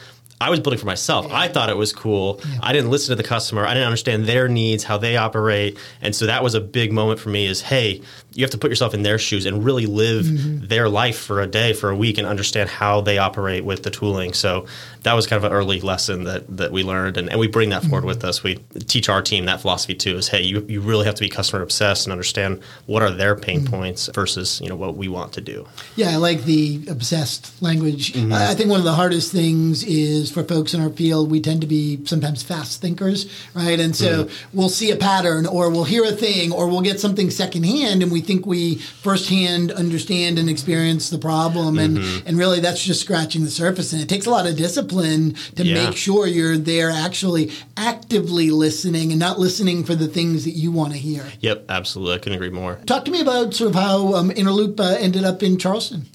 I 0.42 0.50
was 0.50 0.60
building 0.60 0.80
for 0.80 0.86
myself. 0.86 1.32
I 1.32 1.48
thought 1.48 1.70
it 1.70 1.78
was 1.78 1.94
cool. 1.94 2.42
Yeah. 2.46 2.60
I 2.62 2.74
didn't 2.74 2.92
listen 2.92 3.16
to 3.16 3.22
the 3.22 3.28
customer. 3.28 3.66
I 3.66 3.74
didn't 3.74 3.86
understand 3.86 4.26
their 4.26 4.50
needs, 4.50 4.84
how 4.84 4.98
they 4.98 5.16
operate. 5.16 5.78
And 6.02 6.14
so 6.14 6.26
that 6.26 6.44
was 6.44 6.56
a 6.56 6.62
big 6.62 6.92
moment 6.92 7.20
for 7.20 7.30
me 7.30 7.46
is, 7.46 7.62
hey, 7.62 8.02
you 8.36 8.44
have 8.44 8.52
to 8.52 8.58
put 8.58 8.70
yourself 8.70 8.94
in 8.94 9.04
their 9.04 9.18
shoes 9.18 9.46
and 9.46 9.64
really 9.64 9.86
live 9.86 10.26
mm-hmm. 10.26 10.68
their 10.68 10.90
life 10.90 11.18
for 11.18 11.42
a 11.42 11.48
day, 11.48 11.72
for 11.72 11.90
a 11.90 11.96
week, 11.96 12.18
and 12.18 12.28
understand 12.28 12.70
how 12.70 13.00
they 13.00 13.18
operate 13.18 13.64
with 13.64 13.84
the 13.84 13.90
tooling. 13.90 14.34
So 14.34 14.68
that 15.04 15.14
was 15.14 15.26
kind 15.26 15.38
of 15.38 15.50
an 15.50 15.56
early 15.56 15.80
lesson 15.80 16.26
that 16.26 16.58
that 16.58 16.72
we 16.72 16.84
learned, 16.84 17.16
and, 17.18 17.30
and 17.30 17.40
we 17.40 17.48
bring 17.48 17.70
that 17.70 17.84
forward 17.84 18.00
mm-hmm. 18.00 18.08
with 18.08 18.26
us. 18.26 18.44
We 18.44 18.56
teach 18.88 19.08
our 19.08 19.22
team 19.22 19.46
that 19.46 19.62
philosophy 19.62 19.96
too: 19.96 20.18
is 20.18 20.28
hey, 20.28 20.42
you, 20.42 20.66
you 20.68 20.82
really 20.82 21.06
have 21.06 21.16
to 21.16 21.22
be 21.22 21.30
customer 21.30 21.64
obsessed 21.64 22.06
and 22.06 22.12
understand 22.12 22.62
what 22.88 23.02
are 23.02 23.12
their 23.12 23.36
pain 23.36 23.62
mm-hmm. 23.62 23.74
points 23.74 24.10
versus 24.14 24.60
you 24.62 24.68
know 24.68 24.76
what 24.76 24.98
we 24.98 25.08
want 25.08 25.32
to 25.34 25.42
do. 25.42 25.66
Yeah, 25.96 26.10
I 26.10 26.18
like 26.18 26.44
the 26.44 26.86
obsessed 26.90 27.62
language. 27.62 28.14
Mm-hmm. 28.14 28.34
I 28.34 28.54
think 28.54 28.70
one 28.70 28.80
of 28.80 28.86
the 28.86 28.94
hardest 28.94 29.32
things 29.32 29.84
is 29.84 30.30
for 30.30 30.44
folks 30.44 30.74
in 30.74 30.82
our 30.82 30.90
field, 30.90 31.32
we 31.32 31.40
tend 31.40 31.62
to 31.62 31.68
be 31.68 32.06
sometimes 32.06 32.44
fast 32.44 32.82
thinkers, 32.82 33.32
right? 33.54 33.80
And 33.80 33.96
so 33.96 34.26
mm-hmm. 34.26 34.58
we'll 34.58 34.70
see 34.70 34.92
a 34.92 34.98
pattern, 34.98 35.46
or 35.46 35.70
we'll 35.70 35.86
hear 35.86 36.04
a 36.04 36.12
thing, 36.12 36.52
or 36.52 36.68
we'll 36.68 36.82
get 36.82 37.00
something 37.00 37.30
secondhand, 37.30 38.04
and 38.04 38.12
we 38.12 38.25
think 38.26 38.46
we 38.46 38.76
firsthand 38.76 39.72
understand 39.72 40.40
and 40.40 40.50
experience 40.50 41.10
the 41.10 41.18
problem, 41.18 41.78
and 41.80 41.98
mm-hmm. 41.98 42.28
and 42.28 42.38
really 42.38 42.60
that's 42.60 42.84
just 42.84 43.02
scratching 43.02 43.44
the 43.44 43.52
surface, 43.52 43.94
and 43.94 44.02
it 44.02 44.10
takes 44.10 44.26
a 44.26 44.30
lot 44.30 44.48
of 44.48 44.58
discipline 44.58 45.34
to 45.56 45.64
yeah. 45.64 45.86
make 45.86 45.98
sure 45.98 46.28
you're 46.28 46.58
there 46.58 46.90
actually 46.90 47.52
actively 47.78 48.52
listening 48.52 49.12
and 49.12 49.20
not 49.20 49.40
listening 49.40 49.84
for 49.84 49.96
the 49.96 50.08
things 50.08 50.44
that 50.46 50.52
you 50.52 50.72
want 50.72 50.94
to 50.94 51.00
hear. 51.00 51.26
Yep, 51.40 51.66
absolutely. 51.70 52.16
I 52.16 52.18
couldn't 52.20 52.36
agree 52.36 52.50
more. 52.50 52.76
Talk 52.86 53.06
to 53.06 53.12
me 53.12 53.22
about 53.22 53.54
sort 53.54 53.70
of 53.70 53.76
how 53.76 54.14
um, 54.16 54.30
Interloop 54.32 54.80
uh, 54.80 54.98
ended 55.00 55.24
up 55.24 55.44
in 55.44 55.58
Charleston. 55.58 56.06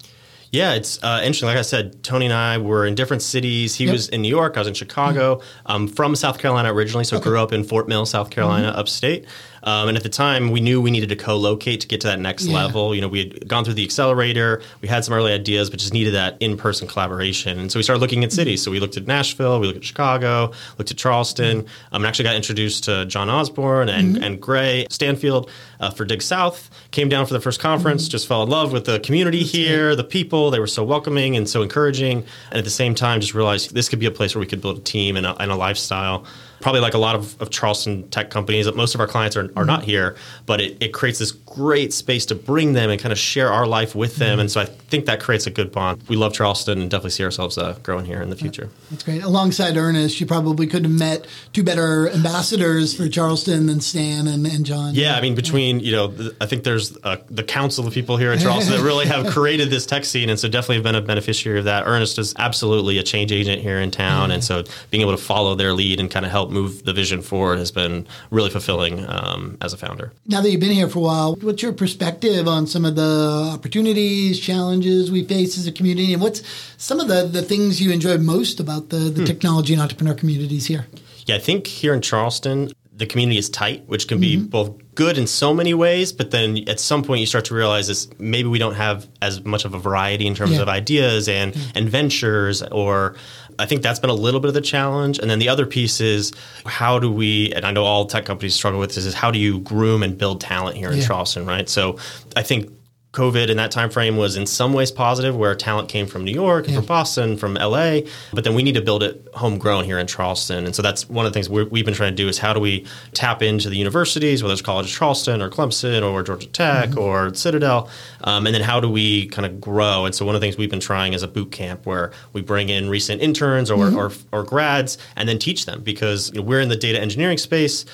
Yeah, 0.52 0.74
it's 0.74 1.00
uh, 1.02 1.20
interesting. 1.22 1.46
Like 1.46 1.58
I 1.58 1.62
said, 1.62 2.02
Tony 2.02 2.26
and 2.26 2.34
I 2.34 2.58
were 2.58 2.84
in 2.84 2.96
different 2.96 3.22
cities. 3.22 3.76
He 3.76 3.84
yep. 3.84 3.92
was 3.92 4.08
in 4.08 4.20
New 4.20 4.28
York. 4.28 4.56
I 4.56 4.60
was 4.60 4.68
in 4.68 4.74
Chicago. 4.74 5.36
Mm-hmm. 5.36 5.66
I'm 5.66 5.88
from 5.88 6.16
South 6.16 6.40
Carolina 6.40 6.74
originally, 6.74 7.04
so 7.04 7.18
okay. 7.18 7.24
grew 7.24 7.38
up 7.38 7.52
in 7.52 7.62
Fort 7.62 7.86
Mill, 7.86 8.04
South 8.04 8.30
Carolina, 8.30 8.70
mm-hmm. 8.70 8.80
upstate. 8.80 9.26
Um, 9.62 9.88
and 9.88 9.96
at 9.96 10.02
the 10.02 10.08
time, 10.08 10.50
we 10.50 10.60
knew 10.60 10.80
we 10.80 10.90
needed 10.90 11.08
to 11.10 11.16
co-locate 11.16 11.80
to 11.80 11.88
get 11.88 12.00
to 12.02 12.06
that 12.08 12.18
next 12.18 12.46
yeah. 12.46 12.54
level. 12.54 12.94
You 12.94 13.00
know, 13.00 13.08
we 13.08 13.18
had 13.18 13.48
gone 13.48 13.64
through 13.64 13.74
the 13.74 13.84
accelerator, 13.84 14.62
we 14.80 14.88
had 14.88 15.04
some 15.04 15.14
early 15.14 15.32
ideas, 15.32 15.70
but 15.70 15.78
just 15.78 15.92
needed 15.92 16.14
that 16.14 16.36
in-person 16.40 16.88
collaboration. 16.88 17.58
And 17.58 17.70
so 17.70 17.78
we 17.78 17.82
started 17.82 18.00
looking 18.00 18.24
at 18.24 18.32
cities. 18.32 18.62
So 18.62 18.70
we 18.70 18.80
looked 18.80 18.96
at 18.96 19.06
Nashville, 19.06 19.60
we 19.60 19.66
looked 19.66 19.78
at 19.78 19.84
Chicago, 19.84 20.52
looked 20.78 20.90
at 20.90 20.96
Charleston, 20.96 21.60
um, 21.92 22.02
and 22.02 22.06
actually 22.06 22.24
got 22.24 22.36
introduced 22.36 22.84
to 22.84 23.06
John 23.06 23.28
Osborne 23.28 23.88
and, 23.88 24.14
mm-hmm. 24.14 24.24
and 24.24 24.40
Gray 24.40 24.86
Stanfield 24.90 25.50
uh, 25.80 25.90
for 25.90 26.04
Dig 26.04 26.22
South. 26.22 26.70
Came 26.90 27.08
down 27.08 27.26
for 27.26 27.34
the 27.34 27.40
first 27.40 27.60
conference, 27.60 28.04
mm-hmm. 28.04 28.10
just 28.10 28.26
fell 28.26 28.42
in 28.42 28.48
love 28.48 28.72
with 28.72 28.86
the 28.86 29.00
community 29.00 29.40
That's 29.40 29.52
here, 29.52 29.88
great. 29.88 29.96
the 29.96 30.04
people. 30.04 30.50
They 30.50 30.60
were 30.60 30.66
so 30.66 30.84
welcoming 30.84 31.36
and 31.36 31.48
so 31.48 31.62
encouraging. 31.62 32.24
And 32.50 32.58
at 32.58 32.64
the 32.64 32.70
same 32.70 32.94
time, 32.94 33.20
just 33.20 33.34
realized 33.34 33.74
this 33.74 33.88
could 33.88 33.98
be 33.98 34.06
a 34.06 34.10
place 34.10 34.34
where 34.34 34.40
we 34.40 34.46
could 34.46 34.60
build 34.60 34.78
a 34.78 34.82
team 34.82 35.16
and 35.16 35.26
a, 35.26 35.36
and 35.40 35.50
a 35.50 35.56
lifestyle 35.56 36.24
probably 36.60 36.80
like 36.80 36.94
a 36.94 36.98
lot 36.98 37.14
of, 37.14 37.40
of 37.40 37.50
Charleston 37.50 38.08
tech 38.10 38.30
companies, 38.30 38.66
that 38.66 38.76
most 38.76 38.94
of 38.94 39.00
our 39.00 39.06
clients 39.06 39.36
are, 39.36 39.44
are 39.44 39.46
mm-hmm. 39.46 39.66
not 39.66 39.84
here, 39.84 40.16
but 40.46 40.60
it, 40.60 40.76
it 40.80 40.92
creates 40.92 41.18
this 41.18 41.32
great 41.32 41.92
space 41.92 42.26
to 42.26 42.34
bring 42.34 42.74
them 42.74 42.90
and 42.90 43.00
kind 43.00 43.12
of 43.12 43.18
share 43.18 43.52
our 43.52 43.66
life 43.66 43.94
with 43.94 44.16
them. 44.16 44.32
Mm-hmm. 44.32 44.40
And 44.40 44.50
so 44.50 44.60
I 44.60 44.64
think 44.66 45.06
that 45.06 45.20
creates 45.20 45.46
a 45.46 45.50
good 45.50 45.72
bond. 45.72 46.02
We 46.08 46.16
love 46.16 46.32
Charleston 46.32 46.80
and 46.80 46.90
definitely 46.90 47.10
see 47.10 47.24
ourselves 47.24 47.56
uh, 47.58 47.78
growing 47.82 48.04
here 48.04 48.20
in 48.20 48.30
the 48.30 48.36
future. 48.36 48.70
That's 48.90 49.02
great. 49.02 49.22
Alongside 49.22 49.76
Ernest, 49.76 50.20
you 50.20 50.26
probably 50.26 50.66
could 50.66 50.84
have 50.84 50.92
met 50.92 51.26
two 51.52 51.62
better 51.62 52.10
ambassadors 52.10 52.94
for 52.94 53.08
Charleston 53.08 53.66
than 53.66 53.80
Stan 53.80 54.26
and, 54.26 54.46
and 54.46 54.66
John. 54.66 54.94
Yeah, 54.94 55.16
I 55.16 55.20
mean, 55.20 55.34
between, 55.34 55.80
you 55.80 55.92
know, 55.92 56.08
the, 56.08 56.36
I 56.40 56.46
think 56.46 56.64
there's 56.64 56.96
uh, 57.04 57.16
the 57.30 57.44
council 57.44 57.86
of 57.86 57.94
people 57.94 58.16
here 58.16 58.32
in 58.32 58.38
Charleston 58.38 58.76
that 58.76 58.84
really 58.84 59.06
have 59.06 59.26
created 59.32 59.70
this 59.70 59.86
tech 59.86 60.04
scene. 60.04 60.28
And 60.28 60.38
so 60.38 60.48
definitely 60.48 60.76
have 60.76 60.84
been 60.84 60.94
a 60.94 61.00
beneficiary 61.00 61.60
of 61.60 61.64
that. 61.64 61.86
Ernest 61.86 62.18
is 62.18 62.34
absolutely 62.38 62.98
a 62.98 63.02
change 63.02 63.32
agent 63.32 63.62
here 63.62 63.80
in 63.80 63.90
town. 63.90 64.24
Mm-hmm. 64.24 64.32
And 64.32 64.44
so 64.44 64.64
being 64.90 65.02
able 65.02 65.16
to 65.16 65.22
follow 65.22 65.54
their 65.54 65.72
lead 65.72 66.00
and 66.00 66.10
kind 66.10 66.26
of 66.26 66.32
help 66.32 66.49
move 66.50 66.84
the 66.84 66.92
vision 66.92 67.22
forward 67.22 67.58
has 67.58 67.70
been 67.70 68.06
really 68.30 68.50
fulfilling 68.50 69.04
um, 69.08 69.56
as 69.60 69.72
a 69.72 69.76
founder. 69.76 70.12
Now 70.26 70.40
that 70.40 70.50
you've 70.50 70.60
been 70.60 70.70
here 70.70 70.88
for 70.88 70.98
a 70.98 71.02
while, 71.02 71.36
what's 71.36 71.62
your 71.62 71.72
perspective 71.72 72.46
on 72.48 72.66
some 72.66 72.84
of 72.84 72.96
the 72.96 73.50
opportunities, 73.54 74.38
challenges 74.38 75.10
we 75.10 75.24
face 75.24 75.56
as 75.58 75.66
a 75.66 75.72
community, 75.72 76.12
and 76.12 76.22
what's 76.22 76.42
some 76.76 77.00
of 77.00 77.08
the, 77.08 77.26
the 77.26 77.42
things 77.42 77.80
you 77.80 77.90
enjoy 77.90 78.18
most 78.18 78.60
about 78.60 78.90
the, 78.90 78.96
the 78.96 79.20
hmm. 79.20 79.26
technology 79.26 79.72
and 79.72 79.82
entrepreneur 79.82 80.14
communities 80.14 80.66
here? 80.66 80.86
Yeah, 81.26 81.36
I 81.36 81.38
think 81.38 81.66
here 81.66 81.94
in 81.94 82.00
Charleston, 82.00 82.72
the 83.00 83.06
community 83.06 83.38
is 83.38 83.48
tight, 83.50 83.82
which 83.86 84.06
can 84.06 84.20
be 84.20 84.36
mm-hmm. 84.36 84.46
both 84.46 84.70
good 84.94 85.16
in 85.18 85.26
so 85.26 85.54
many 85.54 85.72
ways, 85.74 86.12
but 86.12 86.30
then 86.30 86.68
at 86.68 86.78
some 86.78 87.02
point 87.02 87.20
you 87.20 87.26
start 87.26 87.46
to 87.46 87.54
realize 87.54 87.88
this 87.88 88.06
maybe 88.18 88.46
we 88.48 88.58
don't 88.58 88.74
have 88.74 89.08
as 89.22 89.42
much 89.44 89.64
of 89.64 89.72
a 89.74 89.78
variety 89.78 90.26
in 90.26 90.34
terms 90.34 90.52
Yeah. 90.52 90.62
of 90.62 90.68
ideas 90.68 91.26
and 91.28 91.56
and 91.74 91.88
ventures 91.88 92.62
or 92.62 93.16
I 93.58 93.66
think 93.66 93.82
that's 93.82 93.98
been 93.98 94.10
a 94.10 94.14
little 94.14 94.40
bit 94.40 94.48
of 94.48 94.54
the 94.54 94.60
challenge. 94.60 95.18
And 95.18 95.30
then 95.30 95.38
the 95.38 95.48
other 95.48 95.66
piece 95.66 96.00
is 96.00 96.32
how 96.66 96.98
do 96.98 97.10
we 97.10 97.52
and 97.54 97.64
I 97.64 97.70
know 97.72 97.84
all 97.84 98.04
tech 98.06 98.24
companies 98.26 98.54
struggle 98.54 98.78
with 98.80 98.94
this 98.94 99.06
is 99.06 99.14
how 99.14 99.30
do 99.30 99.38
you 99.38 99.60
groom 99.60 100.02
and 100.02 100.16
build 100.16 100.40
talent 100.40 100.76
here 100.76 100.90
in 100.90 100.98
Yeah. 100.98 101.06
Charleston, 101.06 101.46
right? 101.46 101.68
So 101.68 101.96
I 102.36 102.42
think 102.42 102.70
COVID 103.12 103.48
in 103.48 103.56
that 103.56 103.72
time 103.72 103.90
frame 103.90 104.16
was 104.16 104.36
in 104.36 104.46
some 104.46 104.72
ways 104.72 104.92
positive, 104.92 105.34
where 105.36 105.52
talent 105.56 105.88
came 105.88 106.06
from 106.06 106.22
New 106.24 106.32
York 106.32 106.66
and 106.66 106.74
Yeah. 106.74 106.80
from 106.80 106.86
Boston, 106.86 107.36
from 107.36 107.54
LA, 107.56 108.02
but 108.32 108.44
then 108.44 108.54
we 108.54 108.62
need 108.62 108.76
to 108.76 108.80
build 108.80 109.02
it 109.02 109.26
homegrown 109.34 109.84
here 109.84 109.98
in 109.98 110.06
Charleston. 110.06 110.64
And 110.64 110.76
so 110.76 110.80
that's 110.80 111.08
one 111.08 111.26
of 111.26 111.32
the 111.32 111.34
things 111.36 111.48
we're, 111.48 111.64
we've 111.64 111.84
been 111.84 111.94
trying 111.94 112.12
to 112.12 112.16
do 112.16 112.28
is 112.28 112.38
how 112.38 112.52
do 112.52 112.60
we 112.60 112.86
tap 113.12 113.42
into 113.42 113.68
the 113.68 113.76
universities, 113.76 114.44
whether 114.44 114.52
it's 114.52 114.62
College 114.62 114.86
of 114.86 114.92
Charleston 114.92 115.42
or 115.42 115.48
Clemson 115.50 116.08
or 116.08 116.22
Georgia 116.22 116.46
Tech 116.46 116.96
or 116.96 117.34
Citadel, 117.34 117.88
um, 118.22 118.46
and 118.46 118.54
then 118.54 118.62
how 118.62 118.78
do 118.78 118.88
we 118.88 119.26
kind 119.26 119.44
of 119.44 119.60
grow? 119.60 120.04
And 120.04 120.14
so 120.14 120.24
one 120.24 120.36
of 120.36 120.40
the 120.40 120.44
things 120.44 120.56
we've 120.56 120.70
been 120.70 120.78
trying 120.78 121.12
is 121.12 121.24
a 121.24 121.28
boot 121.28 121.50
camp 121.50 121.86
where 121.86 122.12
we 122.32 122.42
bring 122.42 122.68
in 122.68 122.88
recent 122.88 123.20
interns 123.20 123.72
or, 123.72 123.92
or, 123.92 124.12
or 124.30 124.44
grads 124.44 124.98
and 125.16 125.28
then 125.28 125.40
teach 125.40 125.66
them 125.66 125.82
because 125.82 126.30
you 126.32 126.36
know, 126.40 126.42
we're 126.46 126.60
in 126.60 126.68
the 126.68 126.76
data 126.76 127.00
engineering 127.00 127.38
space 127.38 127.84